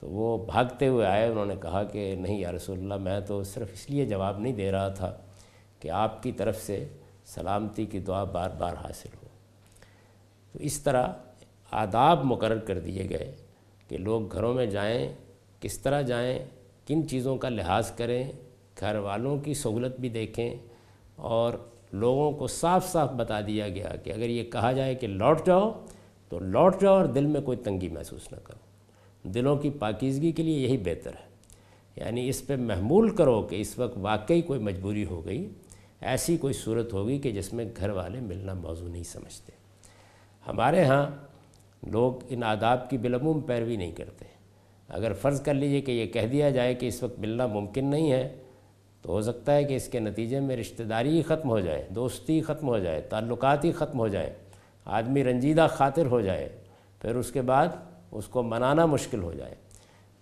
تو 0.00 0.08
وہ 0.08 0.46
بھاگتے 0.46 0.88
ہوئے 0.88 1.06
آئے، 1.06 1.28
انہوں 1.28 1.46
نے 1.46 1.54
کہا 1.62 1.82
کہ 1.84 2.14
نہیں 2.18 2.38
یا 2.38 2.52
رسول 2.52 2.78
اللہ، 2.78 2.94
میں 2.94 3.20
تو 3.20 3.42
صرف 3.44 3.70
اس 3.72 3.90
لیے 3.90 4.06
جواب 4.06 4.38
نہیں 4.38 4.52
دے 4.52 4.72
رہا 4.72 4.88
تھا 4.88 5.16
کہ 5.80 5.90
آپ 5.90 6.22
کی 6.22 6.32
طرف 6.32 6.56
سے 6.56 6.88
سلامتی 7.24 7.86
کی 7.86 7.98
دعا 7.98 8.24
بار 8.24 8.50
بار 8.58 8.74
حاصل 8.74 9.08
ہو۔ 9.22 9.25
تو 10.56 10.62
اس 10.62 10.80
طرح 10.80 11.08
آداب 11.70 12.24
مقرر 12.24 12.58
کر 12.58 12.78
دیے 12.78 13.08
گئے 13.10 13.34
کہ 13.88 13.98
لوگ 13.98 14.32
گھروں 14.32 14.54
میں 14.54 14.66
جائیں، 14.66 15.12
کس 15.60 15.78
طرح 15.78 16.02
جائیں، 16.02 16.38
کن 16.86 17.08
چیزوں 17.08 17.36
کا 17.36 17.48
لحاظ 17.48 17.90
کریں، 17.90 18.32
گھر 18.80 18.96
والوں 18.96 19.38
کی 19.38 19.54
سہولت 19.54 20.00
بھی 20.00 20.08
دیکھیں 20.08 20.54
اور 21.16 21.52
لوگوں 21.92 22.32
کو 22.32 22.46
صاف 22.46 22.92
صاف 22.92 23.12
بتا 23.12 23.40
دیا 23.40 23.68
گیا 23.68 23.96
کہ 23.96 24.12
اگر 24.12 24.28
یہ 24.28 24.44
کہا 24.44 24.72
جائے 24.72 24.94
کہ 24.94 25.06
لوٹ 25.06 25.46
جاؤ 25.46 25.84
تو 26.28 26.38
لوٹ 26.38 26.80
جاؤ 26.80 26.94
اور 26.94 27.04
دل 27.04 27.26
میں 27.26 27.40
کوئی 27.40 27.58
تنگی 27.58 27.88
محسوس 27.88 28.32
نہ 28.32 28.36
کرو۔ 28.44 28.58
دلوں 29.28 29.56
کی 29.56 29.70
پاکیزگی 29.70 30.32
کے 30.32 30.42
لیے 30.42 30.58
یہی 30.58 30.76
بہتر 30.76 31.10
ہے۔ 31.10 31.28
یعنی 31.96 32.28
اس 32.28 32.46
پہ 32.46 32.56
محمول 32.56 33.16
کرو 33.16 33.42
کہ 33.42 33.60
اس 33.60 33.78
وقت 33.78 33.98
واقعی 33.98 34.42
کوئی 34.42 34.60
مجبوری 34.60 35.04
ہو 35.04 35.24
گئی، 35.24 35.48
ایسی 36.00 36.36
کوئی 36.36 36.54
صورت 36.54 36.92
ہوگی 36.92 37.18
کہ 37.18 37.30
جس 37.30 37.52
میں 37.52 37.64
گھر 37.76 37.90
والے 37.90 38.20
ملنا 38.20 38.52
موضوع 38.54 38.88
نہیں 38.88 39.02
سمجھتے۔ 39.02 39.55
ہمارے 40.48 40.84
ہاں 40.84 41.06
لوگ 41.86 42.14
ان 42.28 42.42
آداب 42.42 42.90
کی 42.90 42.98
بالعموم 42.98 43.40
پیروی 43.40 43.76
نہیں 43.76 43.92
کرتے۔ 43.92 44.24
اگر 44.88 45.12
فرض 45.12 45.40
کر 45.40 45.54
لیجیے 45.54 45.80
کہ 45.80 45.92
یہ 45.92 46.06
کہہ 46.06 46.26
دیا 46.32 46.50
جائے 46.50 46.74
کہ 46.74 46.86
اس 46.86 47.02
وقت 47.02 47.18
ملنا 47.18 47.46
ممکن 47.46 47.84
نہیں 47.84 48.12
ہے، 48.12 48.36
تو 49.02 49.12
ہو 49.12 49.22
سکتا 49.22 49.54
ہے 49.54 49.64
کہ 49.64 49.76
اس 49.76 49.88
کے 49.88 50.00
نتیجے 50.00 50.40
میں 50.40 50.56
رشتہ 50.56 50.82
داری 50.82 51.16
ہی 51.16 51.22
ختم 51.22 51.48
ہو 51.48 51.60
جائے، 51.60 51.86
دوستی 51.90 52.40
ختم 52.40 52.68
ہو 52.68 52.78
جائے، 52.78 53.00
تعلقات 53.00 53.64
ہی 53.64 53.72
ختم 53.72 53.98
ہو 53.98 54.08
جائے، 54.08 54.34
آدمی 54.84 55.24
رنجیدہ 55.24 55.66
خاطر 55.70 56.06
ہو 56.06 56.20
جائے، 56.20 56.48
پھر 57.02 57.14
اس 57.14 57.32
کے 57.32 57.42
بعد 57.42 57.68
اس 58.12 58.26
کو 58.26 58.42
منانا 58.42 58.86
مشکل 58.86 59.22
ہو 59.22 59.32
جائے۔ 59.32 59.54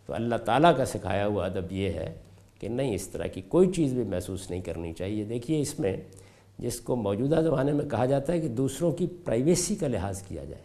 تو 0.06 0.14
اللہ 0.14 0.34
تعالیٰ 0.34 0.76
کا 0.76 0.84
سکھایا 0.84 1.26
ہوا 1.26 1.46
ادب 1.46 1.72
یہ 1.72 1.88
ہے 1.88 2.14
کہ 2.58 2.68
نہیں، 2.68 2.94
اس 2.94 3.08
طرح 3.08 3.26
کی 3.26 3.42
کوئی 3.42 3.72
چیز 3.72 3.94
بھی 3.94 4.04
محسوس 4.04 4.50
نہیں 4.50 4.60
کرنی 4.60 4.92
چاہیے۔ 4.92 5.24
دیکھیے 5.24 5.60
اس 5.60 5.78
میں 5.80 5.96
جس 6.58 6.80
کو 6.80 6.96
موجودہ 6.96 7.40
زمانے 7.44 7.72
میں 7.72 7.84
کہا 7.84 8.06
جاتا 8.06 8.32
ہے 8.32 8.40
کہ 8.40 8.48
دوسروں 8.48 8.90
کی 8.92 9.06
پرائیویسی 9.24 9.74
کا 9.74 9.88
لحاظ 9.88 10.22
کیا 10.22 10.44
جائے، 10.44 10.62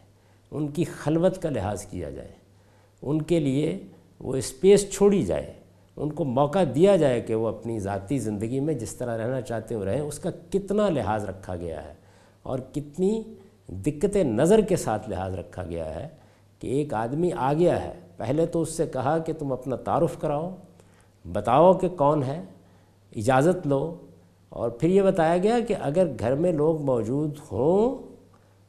ان 0.51 0.67
کی 0.67 0.83
خلوت 0.83 1.41
کا 1.41 1.49
لحاظ 1.49 1.85
کیا 1.85 2.09
جائے، 2.09 2.31
ان 3.01 3.21
کے 3.21 3.39
لیے 3.39 3.77
وہ 4.19 4.35
اسپیس 4.35 4.89
چھوڑی 4.91 5.23
جائے، 5.23 5.53
ان 5.97 6.11
کو 6.11 6.23
موقع 6.23 6.63
دیا 6.75 6.95
جائے 6.95 7.21
کہ 7.21 7.35
وہ 7.35 7.47
اپنی 7.47 7.79
ذاتی 7.79 8.17
زندگی 8.19 8.59
میں 8.59 8.73
جس 8.73 8.95
طرح 8.95 9.17
رہنا 9.17 9.41
چاہتے 9.41 9.75
ہو 9.75 9.85
رہیں، 9.85 10.01
اس 10.01 10.19
کا 10.19 10.29
کتنا 10.51 10.89
لحاظ 10.89 11.25
رکھا 11.25 11.55
گیا 11.55 11.83
ہے 11.83 11.93
اور 12.43 12.59
کتنی 12.73 13.21
دقت 13.67 14.15
نظر 14.15 14.61
کے 14.61 14.75
ساتھ 14.75 15.09
لحاظ 15.09 15.35
رکھا 15.35 15.63
گیا 15.63 15.93
ہے 15.95 16.07
کہ 16.59 16.67
ایک 16.67 16.93
آدمی 16.93 17.31
آ 17.33 17.51
گیا 17.53 17.81
ہے۔ 17.83 17.93
پہلے 18.17 18.45
تو 18.45 18.61
اس 18.61 18.69
سے 18.69 18.85
کہا 18.87 19.17
کہ 19.17 19.33
تم 19.33 19.51
اپنا 19.51 19.75
تعارف 19.75 20.17
کراؤ، 20.19 20.55
بتاؤ 21.25 21.73
کہ 21.73 21.87
کون 21.87 22.23
ہے، 22.23 22.41
اجازت 23.15 23.67
لو 23.67 23.95
اور 24.49 24.69
پھر 24.69 24.89
یہ 24.89 25.01
بتایا 25.01 25.37
گیا 25.37 25.59
کہ 25.67 25.75
اگر 25.81 26.07
گھر 26.19 26.35
میں 26.35 26.51
لوگ 26.51 26.81
موجود 26.81 27.37
ہوں، 27.51 27.97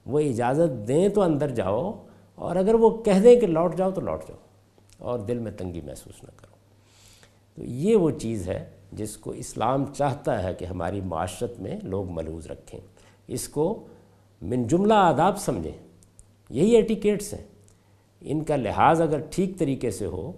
وہ 0.07 0.19
اجازت 0.19 0.89
دیں 0.89 1.09
تو 1.09 1.23
اندر 1.23 1.49
جاؤ، 1.49 2.05
اور 2.35 2.57
اگر 2.57 2.75
وہ 2.75 3.03
کہہ 3.03 3.21
دیں 3.23 3.41
کہ 3.41 3.47
لوٹ 3.47 3.77
جاؤ 3.77 3.91
تو 3.91 4.01
لوٹ 4.01 4.23
جاؤ، 4.29 4.39
اور 4.99 5.19
دل 5.19 5.39
میں 5.39 5.53
تنگی 5.53 5.81
محسوس 5.81 6.23
نہ 6.23 6.29
کرو۔ 6.37 6.57
تو 7.55 7.65
یہ 7.65 7.97
وہ 7.97 8.11
چیز 8.11 8.49
ہے 8.49 8.71
جس 8.93 9.17
کو 9.17 9.31
اسلام 9.31 9.85
چاہتا 9.95 10.43
ہے 10.43 10.55
کہ 10.55 10.65
ہماری 10.65 11.01
معاشرت 11.01 11.61
میں 11.61 11.79
لوگ 11.83 12.11
ملوز 12.11 12.47
رکھیں۔ 12.47 12.81
اس 13.29 13.49
کو 13.49 13.87
من 14.43 14.67
جملہ 14.67 14.95
آداب 14.95 15.39
سمجھیں۔ 15.39 15.79
یہی 16.51 16.71
ایٹیکیٹس 16.71 17.35
ہیں۔ 17.35 17.45
ان 18.21 18.45
کا 18.45 18.57
لحاظ 18.57 19.01
اگر 19.01 19.21
ٹھیک 19.31 19.59
طریقے 19.59 19.91
سے 19.91 20.07
ہو 20.07 20.33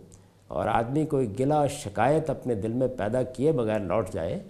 اور 0.47 0.67
آدمی 0.67 1.07
کوئی 1.07 1.39
گلا 1.39 1.67
شکایت 1.67 2.31
اپنے 2.31 2.55
دل 2.55 2.73
میں 2.73 2.89
پیدا 2.89 3.23
کیے 3.23 3.53
بغیر 3.53 3.79
لوٹ 3.79 4.11
جائے 4.13 4.43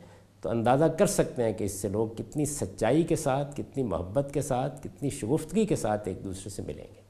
تو 0.43 0.49
اندازہ 0.49 0.85
کر 0.85 1.07
سکتے 1.07 1.45
ہیں 1.45 1.53
کہ 1.53 1.65
اس 1.65 1.73
سے 1.73 1.89
لوگ 1.89 2.09
کتنی 2.09 2.45
سچائی 2.45 3.03
کے 3.03 3.17
ساتھ، 3.17 3.57
کتنی 3.57 3.83
محبت 3.83 4.31
کے 4.35 4.43
ساتھ، 4.43 4.83
کتنی 4.83 5.11
شگفتگی 5.11 5.67
کے 5.67 5.77
ساتھ 5.77 6.09
ایک 6.09 6.25
دوسرے 6.25 6.51
سے 6.51 6.63
ملیں 6.63 6.85
گے۔ 6.95 7.01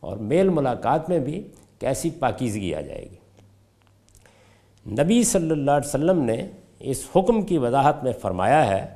اور 0.00 0.16
میل 0.16 0.48
ملاقات 0.48 1.08
میں 1.08 1.18
بھی 1.18 1.48
کیسی 1.78 2.10
پاکیزگی 2.10 2.74
آ 2.74 2.80
جائے 2.80 3.06
گی۔ 3.10 3.16
نبی 4.90 5.22
صلی 5.22 5.50
اللہ 5.50 5.70
علیہ 5.70 5.88
وسلم 5.88 6.22
نے 6.22 6.48
اس 6.80 7.08
حکم 7.16 7.42
کی 7.42 7.58
وضاحت 7.58 8.04
میں 8.04 8.12
فرمایا 8.12 8.66
ہے 8.66 8.86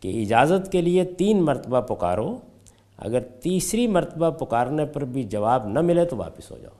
کہ 0.00 0.22
اجازت 0.22 0.72
کے 0.72 0.82
لیے 0.82 1.04
تین 1.04 1.42
مرتبہ 1.42 1.80
پکارو۔ 1.80 2.38
اگر 2.98 3.20
تیسری 3.20 3.86
مرتبہ 3.86 4.30
پکارنے 4.30 4.86
پر 4.86 5.04
بھی 5.04 5.22
جواب 5.22 5.68
نہ 5.68 5.80
ملے 5.80 6.04
تو 6.04 6.16
واپس 6.16 6.50
ہو 6.50 6.58
جاؤ۔ 6.58 6.76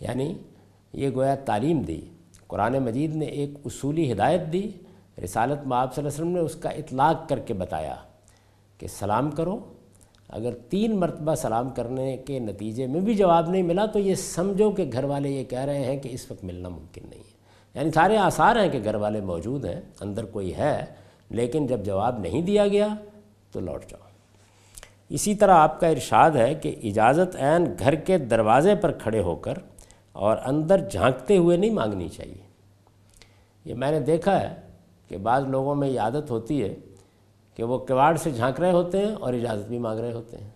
یعنی 0.00 0.34
یہ 0.92 1.10
گویا 1.14 1.34
تعلیم 1.34 1.82
دی۔ 1.82 2.00
قرآن 2.46 2.72
مجید 2.72 3.16
نے 3.16 3.26
ایک 3.26 3.50
اصولی 3.64 4.12
ہدایت 4.12 4.40
دی 4.52 4.70
رسالت 5.24 5.66
میں 5.66 5.76
آپ 5.76 5.94
صلی 5.94 6.04
اللہ 6.04 6.14
علیہ 6.14 6.24
وسلم 6.24 6.28
نے 6.28 6.38
اس 6.38 6.54
کا 6.54 6.68
اطلاق 6.68 7.28
کر 7.28 7.38
کے 7.38 7.54
بتایا 7.54 7.94
کہ 8.78 8.86
سلام 8.86 9.30
کرو، 9.30 9.58
اگر 10.28 10.54
تین 10.68 10.96
مرتبہ 10.96 11.34
سلام 11.34 11.70
کرنے 11.70 12.16
کے 12.16 12.38
نتیجے 12.38 12.86
میں 12.86 13.00
بھی 13.00 13.14
جواب 13.14 13.50
نہیں 13.50 13.62
ملا 13.62 13.86
تو 13.86 13.98
یہ 13.98 14.14
سمجھو 14.14 14.70
کہ 14.70 14.90
گھر 14.92 15.04
والے 15.04 15.28
یہ 15.28 15.44
کہہ 15.44 15.58
رہے 15.58 15.84
ہیں 15.84 15.96
کہ 15.96 16.08
اس 16.12 16.30
وقت 16.30 16.44
ملنا 16.44 16.68
ممکن 16.68 17.00
نہیں 17.10 17.20
ہے۔ 17.20 17.38
یعنی 17.74 17.90
سارے 17.90 18.16
آثار 18.16 18.56
ہیں 18.56 18.68
کہ 18.68 18.80
گھر 18.84 18.94
والے 18.94 19.20
موجود 19.20 19.64
ہیں، 19.64 19.80
اندر 20.00 20.24
کوئی 20.24 20.56
ہے، 20.56 20.84
لیکن 21.30 21.66
جب 21.66 21.84
جواب 21.84 22.18
نہیں 22.18 22.42
دیا 22.42 22.68
گیا 22.68 22.88
تو 23.52 23.60
لوٹ 23.60 23.84
جاؤ۔ 23.88 24.08
اسی 25.08 25.34
طرح 25.34 25.54
آپ 25.54 25.80
کا 25.80 25.86
ارشاد 25.86 26.30
ہے 26.30 26.54
کہ 26.54 26.76
اجازت 26.82 27.36
عین 27.36 27.74
گھر 27.78 27.94
کے 27.94 28.18
دروازے 28.18 28.74
پر 28.74 28.92
کھڑے 28.92 29.20
ہو 29.20 29.36
کر 29.36 29.54
اور 30.12 30.36
اندر 30.44 30.88
جھانکتے 30.88 31.36
ہوئے 31.36 31.56
نہیں 31.56 31.70
مانگنی 31.70 32.08
چاہیے۔ 32.08 32.48
یہ 33.64 33.74
میں 33.74 33.90
نے 33.90 34.00
دیکھا 34.00 34.40
ہے 34.40 34.67
کہ 35.08 35.16
بعض 35.16 35.44
لوگوں 35.48 35.74
میں 35.74 35.88
یہ 35.88 36.00
عادت 36.00 36.30
ہوتی 36.30 36.62
ہے 36.62 36.74
کہ 37.56 37.64
وہ 37.64 37.78
کواڑ 37.78 38.16
سے 38.16 38.30
جھانک 38.30 38.60
رہے 38.60 38.72
ہوتے 38.72 38.98
ہیں 38.98 39.14
اور 39.14 39.34
اجازت 39.34 39.68
بھی 39.68 39.78
مانگ 39.78 40.00
رہے 40.00 40.12
ہوتے 40.12 40.36
ہیں۔ 40.36 40.48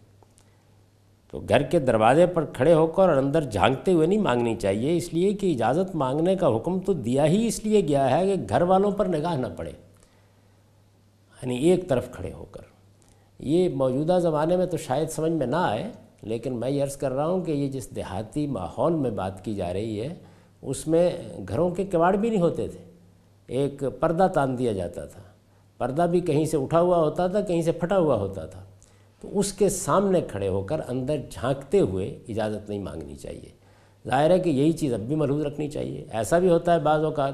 تو 1.30 1.40
گھر 1.48 1.62
کے 1.62 1.78
دروازے 1.78 2.26
پر 2.26 2.44
کھڑے 2.44 2.74
ہو 2.74 2.86
کر 2.86 3.08
اور 3.08 3.16
اندر 3.16 3.42
جھانکتے 3.42 3.92
ہوئے 3.92 4.06
نہیں 4.06 4.18
مانگنی 4.18 4.56
چاہیے، 4.56 4.96
اس 4.96 5.14
لیے 5.14 5.32
کہ 5.32 5.52
اجازت 5.52 5.94
مانگنے 5.94 6.36
کا 6.36 6.56
حکم 6.56 6.80
تو 6.80 6.92
دیا 6.92 7.26
ہی 7.26 7.46
اس 7.46 7.64
لیے 7.64 7.88
گیا 7.88 8.18
ہے 8.18 8.26
کہ 8.26 8.42
گھر 8.48 8.62
والوں 8.62 8.90
پر 8.90 9.06
نگاہ 9.06 9.36
نہ 9.36 9.46
پڑے۔ 9.56 9.70
یعنی 11.42 11.56
ایک 11.56 11.88
طرف 11.88 12.10
کھڑے 12.10 12.32
ہو 12.32 12.44
کر۔ 12.44 12.62
یہ 13.38 13.68
موجودہ 13.68 14.18
زمانے 14.22 14.56
میں 14.56 14.66
تو 14.66 14.76
شاید 14.76 15.08
سمجھ 15.08 15.32
میں 15.32 15.46
نہ 15.46 15.56
آئے، 15.56 15.90
لیکن 16.22 16.60
میں 16.60 16.70
یہ 16.70 16.82
عرض 16.82 16.96
کر 16.96 17.12
رہا 17.12 17.26
ہوں 17.26 17.44
کہ 17.44 17.52
یہ 17.52 17.68
جس 17.68 17.96
دیہاتی 17.96 18.46
ماحول 18.46 18.92
میں 18.92 19.10
بات 19.10 19.44
کی 19.44 19.54
جا 19.54 19.72
رہی 19.72 20.00
ہے، 20.00 20.14
اس 20.62 20.88
میں 20.88 21.10
گھروں 21.48 21.70
کے 21.70 21.84
کواڑ 21.84 22.16
بھی 22.16 22.30
نہیں 22.30 22.40
ہوتے 22.40 22.68
تھے۔ 22.68 22.91
ایک 23.46 23.84
پردہ 24.00 24.28
تان 24.34 24.58
دیا 24.58 24.72
جاتا 24.72 25.04
تھا۔ 25.04 25.22
پردہ 25.78 26.02
بھی 26.02 26.20
کہیں 26.20 26.44
سے 26.44 26.56
اٹھا 26.56 26.80
ہوا 26.80 26.96
ہوتا 26.96 27.26
تھا، 27.26 27.40
کہیں 27.40 27.62
سے 27.62 27.72
پھٹا 27.72 27.98
ہوا 27.98 28.14
ہوتا 28.14 28.46
تھا۔ 28.46 28.64
تو 29.20 29.38
اس 29.38 29.52
کے 29.52 29.68
سامنے 29.68 30.20
کھڑے 30.20 30.48
ہو 30.48 30.62
کر 30.62 30.80
اندر 30.88 31.16
جھانکتے 31.30 31.80
ہوئے 31.80 32.18
اجازت 32.28 32.68
نہیں 32.68 32.78
مانگنی 32.78 33.14
چاہیے۔ 33.14 33.62
ظاہر 34.08 34.30
ہے 34.30 34.38
کہ 34.38 34.50
یہی 34.50 34.72
چیز 34.72 34.94
اب 34.94 35.00
بھی 35.00 35.14
محلوظ 35.14 35.44
رکھنی 35.44 35.68
چاہیے۔ 35.68 36.04
ایسا 36.10 36.38
بھی 36.38 36.48
ہوتا 36.48 36.74
ہے 36.74 36.78
بعض 36.78 37.04
اوقات 37.04 37.32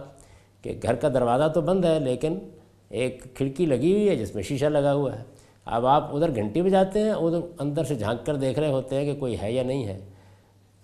کہ 0.63 0.79
گھر 0.83 0.95
کا 0.95 1.09
دروازہ 1.09 1.49
تو 1.49 1.61
بند 1.61 1.85
ہے، 1.85 2.01
لیکن 2.01 2.39
ایک 2.89 3.25
کھڑکی 3.35 3.67
لگی 3.67 3.93
ہوئی 3.93 4.09
ہے 4.09 4.17
جس 4.17 4.35
میں 4.35 4.43
شیشہ 4.43 4.67
لگا 4.67 4.93
ہوا 4.93 5.19
ہے۔ 5.19 5.25
اب 5.65 5.87
آپ 5.87 6.15
ادھر 6.15 6.35
گھنٹی 6.35 6.63
بجاتے 6.63 7.01
ہیں، 7.01 7.11
ادھر 7.11 7.39
اندر 7.59 7.85
سے 7.85 7.95
جھانک 7.95 8.27
کر 8.27 8.37
دیکھ 8.37 8.59
رہے 8.59 8.71
ہوتے 8.71 8.97
ہیں 8.97 9.05
کہ 9.05 9.21
کوئی 9.21 9.37
ہے 9.43 9.53
یا 9.53 9.63
نہیں 9.63 9.87
ہے۔ 9.87 9.99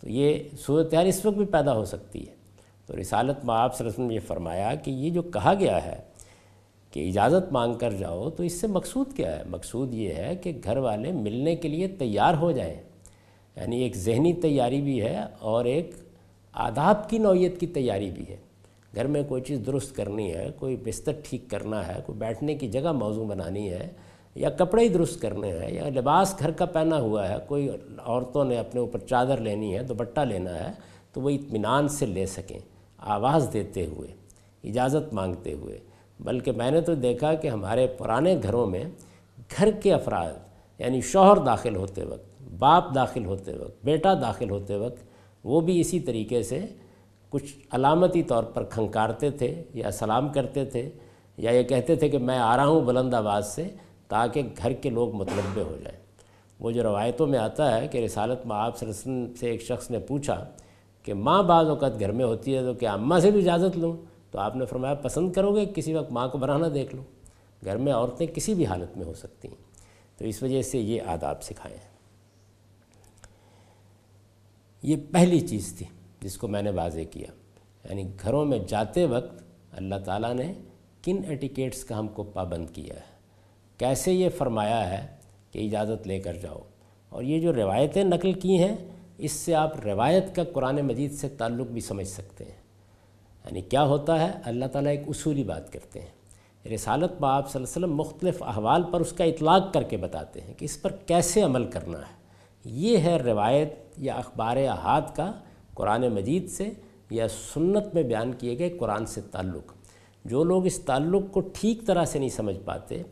تو 0.01 0.11
یہ 0.11 0.39
صورتحال 0.67 1.07
اس 1.07 1.27
وقت 1.27 1.37
بھی 1.37 1.45
پیدا 1.45 1.75
ہو 1.75 1.85
سکتی 1.85 2.29
ہے۔ 2.29 2.34
تو 2.87 3.01
رسالت 3.01 3.44
میں 3.44 3.55
آپ 3.55 3.81
وسلم 3.81 4.07
نے 4.07 4.14
یہ 4.14 4.20
فرمایا 4.20 4.75
کہ 4.75 4.90
یہ 4.90 5.11
جو 5.11 5.23
کہا 5.23 5.55
گیا 5.61 5.85
ہے 5.85 5.97
کہ 6.90 7.09
اجازت 7.09 7.53
مانگ 7.53 7.75
کر 7.75 7.92
جاؤ، 7.92 8.31
تو 8.31 8.42
اس 8.42 8.61
سے 8.61 8.66
مقصود 8.66 9.16
کیا 9.16 9.38
ہے؟ 9.38 9.42
مقصود 9.47 9.94
یہ 9.94 10.14
ہے 10.14 10.37
کہ 10.37 10.53
گھر 10.64 10.77
والے 10.77 11.12
ملنے 11.12 11.57
کے 11.57 11.68
لیے 11.68 11.88
تیار 11.88 12.35
ہو 12.35 12.53
جائیں۔ 12.53 12.75
یعنی 13.57 13.83
ایک 13.83 13.97
ذہنی 13.97 14.33
تیاری 14.33 14.81
بھی 14.81 15.03
ہے 15.03 15.20
اور 15.38 15.64
ایک 15.64 15.90
آداب 16.53 17.11
کی 17.11 17.18
نوعیت 17.18 17.61
کی 17.61 17.66
تیاری 17.66 18.11
بھی 18.11 18.25
ہے۔ 18.29 18.37
گھر 18.94 19.07
میں 19.07 19.23
کوئی 19.29 19.42
چیز 19.42 19.61
درست 19.66 19.97
کرنی 19.97 20.35
ہے، 20.35 20.51
کوئی 20.59 20.77
بستر 20.77 21.12
ٹھیک 21.25 21.51
کرنا 21.51 21.88
ہے، 21.88 21.94
کوئی 22.07 22.18
بیٹھنے 22.18 22.55
کی 22.55 22.68
جگہ 22.68 22.92
موضوع 22.92 23.27
بنانی 23.27 23.70
ہے 23.70 23.88
یا 24.35 24.51
کپڑے 24.51 24.83
ہی 24.83 24.88
درست 24.88 25.23
کرنے 25.23 25.53
ہیں 25.53 25.75
یا 25.75 25.88
لباس 25.88 26.35
گھر 26.38 26.51
کا 26.51 26.64
پہنا 26.64 27.01
ہوا 27.01 27.29
ہے، 27.29 27.35
کوئی 27.49 27.68
عورتوں 27.99 28.44
نے 28.44 28.59
اپنے 28.59 28.81
اوپر 28.81 28.99
چادر 28.99 29.37
لینی 29.37 29.79
ہے، 29.79 29.83
دوپٹہ 29.83 30.20
لینا 30.20 30.59
ہے، 30.59 30.73
تو 31.12 31.20
وہ 31.20 31.31
اطمینان 31.31 31.88
سے 31.88 32.07
لے 32.07 32.27
سکیں۔ 32.27 32.59
آواز 33.07 33.49
دیتے 33.53 33.87
ہوئے، 33.87 34.09
اجازت 34.64 35.12
مانگتے 35.14 35.53
ہوئے، 35.53 35.79
بلکہ 36.21 36.53
میں 36.53 36.71
نے 36.71 36.81
تو 36.81 36.95
دیکھا 36.95 37.35
کہ 37.35 37.49
ہمارے 37.49 37.87
پرانے 37.87 38.37
گھروں 38.43 38.67
میں 38.67 38.85
گھر 39.59 39.71
کے 39.71 39.93
افراد 39.93 40.33
یعنی 40.79 41.01
شوہر 41.01 41.37
داخل 41.37 41.77
ہوتے 41.77 42.05
وقت، 42.05 42.43
باپ 42.59 42.95
داخل 42.95 43.25
ہوتے 43.25 43.53
وقت، 43.53 43.85
بیٹا 43.85 44.14
داخل 44.14 44.51
ہوتے 44.51 44.77
وقت، 44.77 45.05
وہ 45.45 45.61
بھی 45.61 45.81
اسی 45.81 46.01
طریقے 46.01 46.43
سے 46.43 46.67
کچھ 47.31 47.55
علامتی 47.71 48.23
طور 48.23 48.45
پر 48.45 48.64
کھنکارتے 48.64 49.31
تھے 49.31 49.62
یا 49.75 49.90
سلام 49.90 50.29
کرتے 50.29 50.64
تھے، 50.64 50.90
یا 51.37 51.51
یہ 51.51 51.62
کہتے 51.62 51.97
تھے 51.97 52.09
کہ 52.09 52.19
میں 52.19 52.38
آ 52.38 52.57
رہا 52.57 52.67
ہوں 52.67 52.81
بلند 52.81 53.14
آواز 53.14 53.47
سے 53.47 53.69
تاکہ 54.09 54.43
گھر 54.57 54.73
کے 54.73 54.90
لوگ 54.90 55.14
متنبع 55.14 55.62
ہو 55.62 55.77
جائیں۔ 55.83 55.99
وہ 56.61 56.71
جو 56.71 56.83
روایتوں 56.83 57.27
میں 57.27 57.38
آتا 57.38 57.77
ہے 57.77 57.88
کہ 57.88 57.99
رسالت 57.99 58.47
میں 58.47 58.57
آپ 58.57 58.83
وسلم 58.83 59.35
سے 59.40 59.51
ایک 59.51 59.62
شخص 59.62 59.90
نے 59.90 59.99
پوچھا 59.99 60.45
کہ 61.05 61.14
ماں 61.14 61.43
بعض 61.43 61.67
اوقات 61.67 62.01
گھر 62.01 62.12
میں 62.12 62.25
ہوتی 62.25 62.57
ہے 62.57 62.61
تو 62.61 62.75
کیا 62.75 62.93
اماں 62.93 63.21
سے 63.21 63.31
بھی 63.31 63.40
اجازت 63.40 63.79
لوں 63.79 63.93
تو 64.31 64.38
آپ 64.38 64.57
نے 64.57 64.67
فرمایا 64.67 64.95
پسند 64.95 65.33
کرو 65.33 65.57
گے، 65.57 65.64
کسی 65.75 65.95
وقت 65.95 66.12
ماں 66.12 66.29
کو 66.29 66.38
بنانا 66.38 66.67
دیکھ 66.75 66.95
لو 66.95 67.03
گھر 67.64 67.77
میں 67.77 67.93
عورتیں 67.93 68.27
کسی 68.27 68.55
بھی 68.55 68.67
حالت 68.67 68.97
میں 68.97 69.07
ہو 69.07 69.14
سکتی 69.14 69.49
ہیں۔ 69.49 69.64
تو 70.19 70.25
اس 70.25 70.43
وجہ 70.43 70.62
سے 70.62 70.79
یہ 70.79 71.03
آداب 71.03 71.43
سکھائے 71.43 71.77
ہیں۔ 71.77 71.95
یہ 74.83 74.97
پہلی 75.12 75.40
چیز 75.40 75.75
تھی 75.79 75.87
جس 76.21 76.37
کو 76.37 76.49
میں 76.49 76.62
نے 76.62 76.71
واضح 76.71 77.01
کیا۔ 77.11 77.27
یعنی 77.88 78.03
گھروں 78.23 78.45
میں 78.45 78.59
جاتے 78.59 79.05
وقت 79.05 79.43
اللہ 79.73 79.95
تعالیٰ 80.05 80.35
نے 80.35 80.53
کن 81.03 81.21
ایٹیکیٹس 81.29 81.85
کا 81.85 81.99
ہم 81.99 82.09
کو 82.09 82.23
پابند 82.23 82.71
کیا 82.71 82.95
ہے؟ 82.95 83.14
کیسے 83.79 84.12
یہ 84.12 84.29
فرمایا 84.29 84.90
ہے 84.90 85.07
کہ 85.51 85.59
اجازت 85.59 86.07
لے 86.07 86.19
کر 86.19 86.35
جاؤ؟ 86.35 86.59
اور 87.09 87.23
یہ 87.23 87.40
جو 87.40 87.53
روایتیں 87.53 88.05
نقل 88.05 88.33
کی 88.33 88.59
ہیں 88.59 88.77
اس 89.18 89.33
سے 89.33 89.55
آپ 89.55 89.87
روایت 89.87 90.37
کا 90.37 90.44
قرآن 90.44 90.77
مجید 90.77 91.12
سے 91.12 91.29
تعلق 91.29 91.66
بھی 91.66 91.81
سمجھ 91.81 92.09
سکتے 92.09 92.44
ہیں۔ 92.44 92.64
یعنی 93.44 93.61
کیا 93.61 93.85
ہوتا 93.85 94.20
ہے؟ 94.20 94.31
اللہ 94.44 94.64
تعالیٰ 94.64 94.90
ایک 94.90 95.09
اصولی 95.09 95.42
بات 95.42 95.72
کرتے 95.72 96.00
ہیں۔ 96.00 96.09
رسالت 96.74 97.12
با 97.20 97.37
آپ 97.37 97.50
صلی 97.50 97.62
اللہ 97.62 97.77
علیہ 97.77 97.87
وسلم 97.87 97.96
مختلف 97.96 98.42
احوال 98.42 98.83
پر 98.92 99.00
اس 99.00 99.12
کا 99.12 99.24
اطلاق 99.24 99.72
کر 99.72 99.83
کے 99.83 99.96
بتاتے 99.96 100.40
ہیں 100.40 100.55
کہ 100.55 100.64
اس 100.64 100.83
پر 100.83 100.92
کیسے 100.92 101.42
عمل 101.42 101.64
کرنا 101.64 101.98
ہے۔ 101.98 102.14
یہ 102.64 102.98
ہے 102.98 103.16
روایت 103.16 103.74
یا 103.98 104.14
اخبار 104.14 104.57
احاد 104.57 105.03
کا 105.16 105.33
قرآن 105.74 106.09
مجید 106.09 106.50
سے 106.50 106.70
یا 107.11 107.29
سنت 107.29 107.94
میں 107.94 108.03
بیان 108.03 108.33
کیے 108.33 108.59
گئے 108.59 108.70
قرآن 108.70 109.07
سے 109.07 109.20
تعلق۔ 109.20 109.72
جو 110.24 110.44
لوگ 110.44 110.66
اس 110.66 110.79
تعلق 110.79 111.22
کو 111.31 111.40
ٹھیک 111.40 111.87
طرح 111.87 112.05
سے 112.05 112.18
نہیں 112.18 112.29
سمجھ 112.29 112.59
پاتے، 112.64 113.03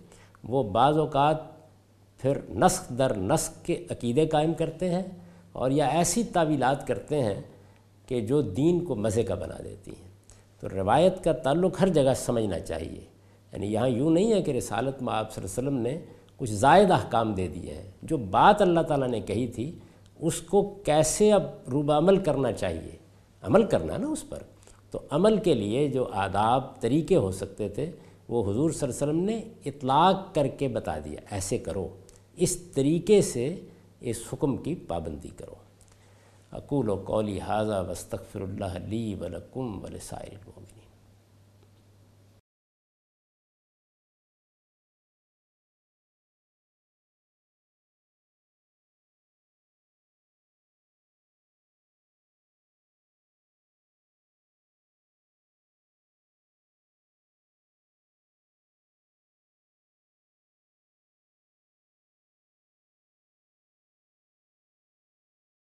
وہ 0.45 0.63
بعض 0.63 0.99
اوقات 0.99 1.37
پھر 2.19 2.39
نسخ 2.51 2.89
در 2.99 3.17
نسخ 3.17 3.65
کے 3.65 3.87
عقیدے 3.91 4.27
قائم 4.27 4.55
کرتے 4.55 4.91
ہیں۔ 4.91 5.03
اور 5.53 5.71
یا 5.71 5.87
ایسی 5.87 6.25
تعویلات 6.25 6.87
کرتے 6.87 7.23
ہیں 7.23 7.43
کہ 8.07 8.21
جو 8.21 8.43
دین 8.43 8.85
کو 8.85 8.95
مزے 8.95 9.23
کا 9.23 9.35
بنا 9.35 9.57
دیتی 9.65 9.91
ہیں۔ 9.91 10.09
تو 10.61 10.69
روایت 10.69 11.25
کا 11.25 11.33
تعلق 11.33 11.81
ہر 11.81 11.89
جگہ 11.89 12.15
سمجھنا 12.17 12.59
چاہیے۔ 12.59 13.01
یعنی 13.53 13.73
یہاں 13.73 13.89
یوں 13.89 14.11
نہیں 14.11 14.33
ہے 14.33 14.43
کہ 14.43 14.51
رسالت 14.51 15.03
میں 15.03 15.15
آپ 15.15 15.33
صلی 15.33 15.45
اللہ 15.45 15.61
علیہ 15.61 15.79
وسلم 15.79 15.83
نے 15.83 16.13
کچھ 16.37 16.51
زائد 16.51 16.91
احکام 16.91 17.33
دے 17.33 17.47
دیے 17.47 17.75
ہیں۔ 17.75 17.91
جو 18.03 18.17
بات 18.17 18.63
اللہ 18.63 18.81
تعالیٰ 18.81 19.09
نے 19.09 19.21
کہی 19.21 19.47
تھی، 19.47 19.79
اس 20.21 20.41
کو 20.41 20.75
کیسے 20.85 21.33
اب 21.33 21.43
روب 21.73 21.93
عمل 21.93 22.17
کرنا 22.17 22.53
چاہیے؟ 22.53 22.97
عمل 23.43 23.63
کرنا 23.63 23.97
نا 23.97 24.07
اس 24.07 24.29
پر۔ 24.29 24.39
تو 24.91 24.99
عمل 25.11 25.37
کے 25.37 25.55
لیے 25.55 25.89
جو 25.89 26.09
آداب 26.13 26.81
طریقے 26.81 27.17
ہو 27.17 27.31
سکتے 27.31 27.69
تھے، 27.69 27.91
وہ 28.29 28.53
حضور 28.53 28.71
صلی 28.71 28.91
اللہ 28.91 29.05
علیہ 29.05 29.13
وسلم 29.13 29.25
نے 29.25 29.43
اطلاق 29.65 30.35
کر 30.35 30.47
کے 30.49 30.69
بتا 30.69 30.99
دیا۔ 30.99 31.21
ایسے 31.31 31.59
کرو۔ 31.59 31.89
اس 32.37 32.57
طریقے 32.57 33.23
سے 33.23 33.55
اس 34.03 34.23
حکم 34.33 34.57
کی 34.57 34.75
پابندی 34.75 35.29
کرو۔ 35.29 35.55
اقول 36.53 36.89
و 36.89 36.97
قولی 36.97 37.39
حاضہ 37.39 37.87
وستغفر 37.89 38.41
اللہ 38.41 38.79
لی 38.89 39.15
ولکم 39.15 39.85
ولسائر 39.85 40.49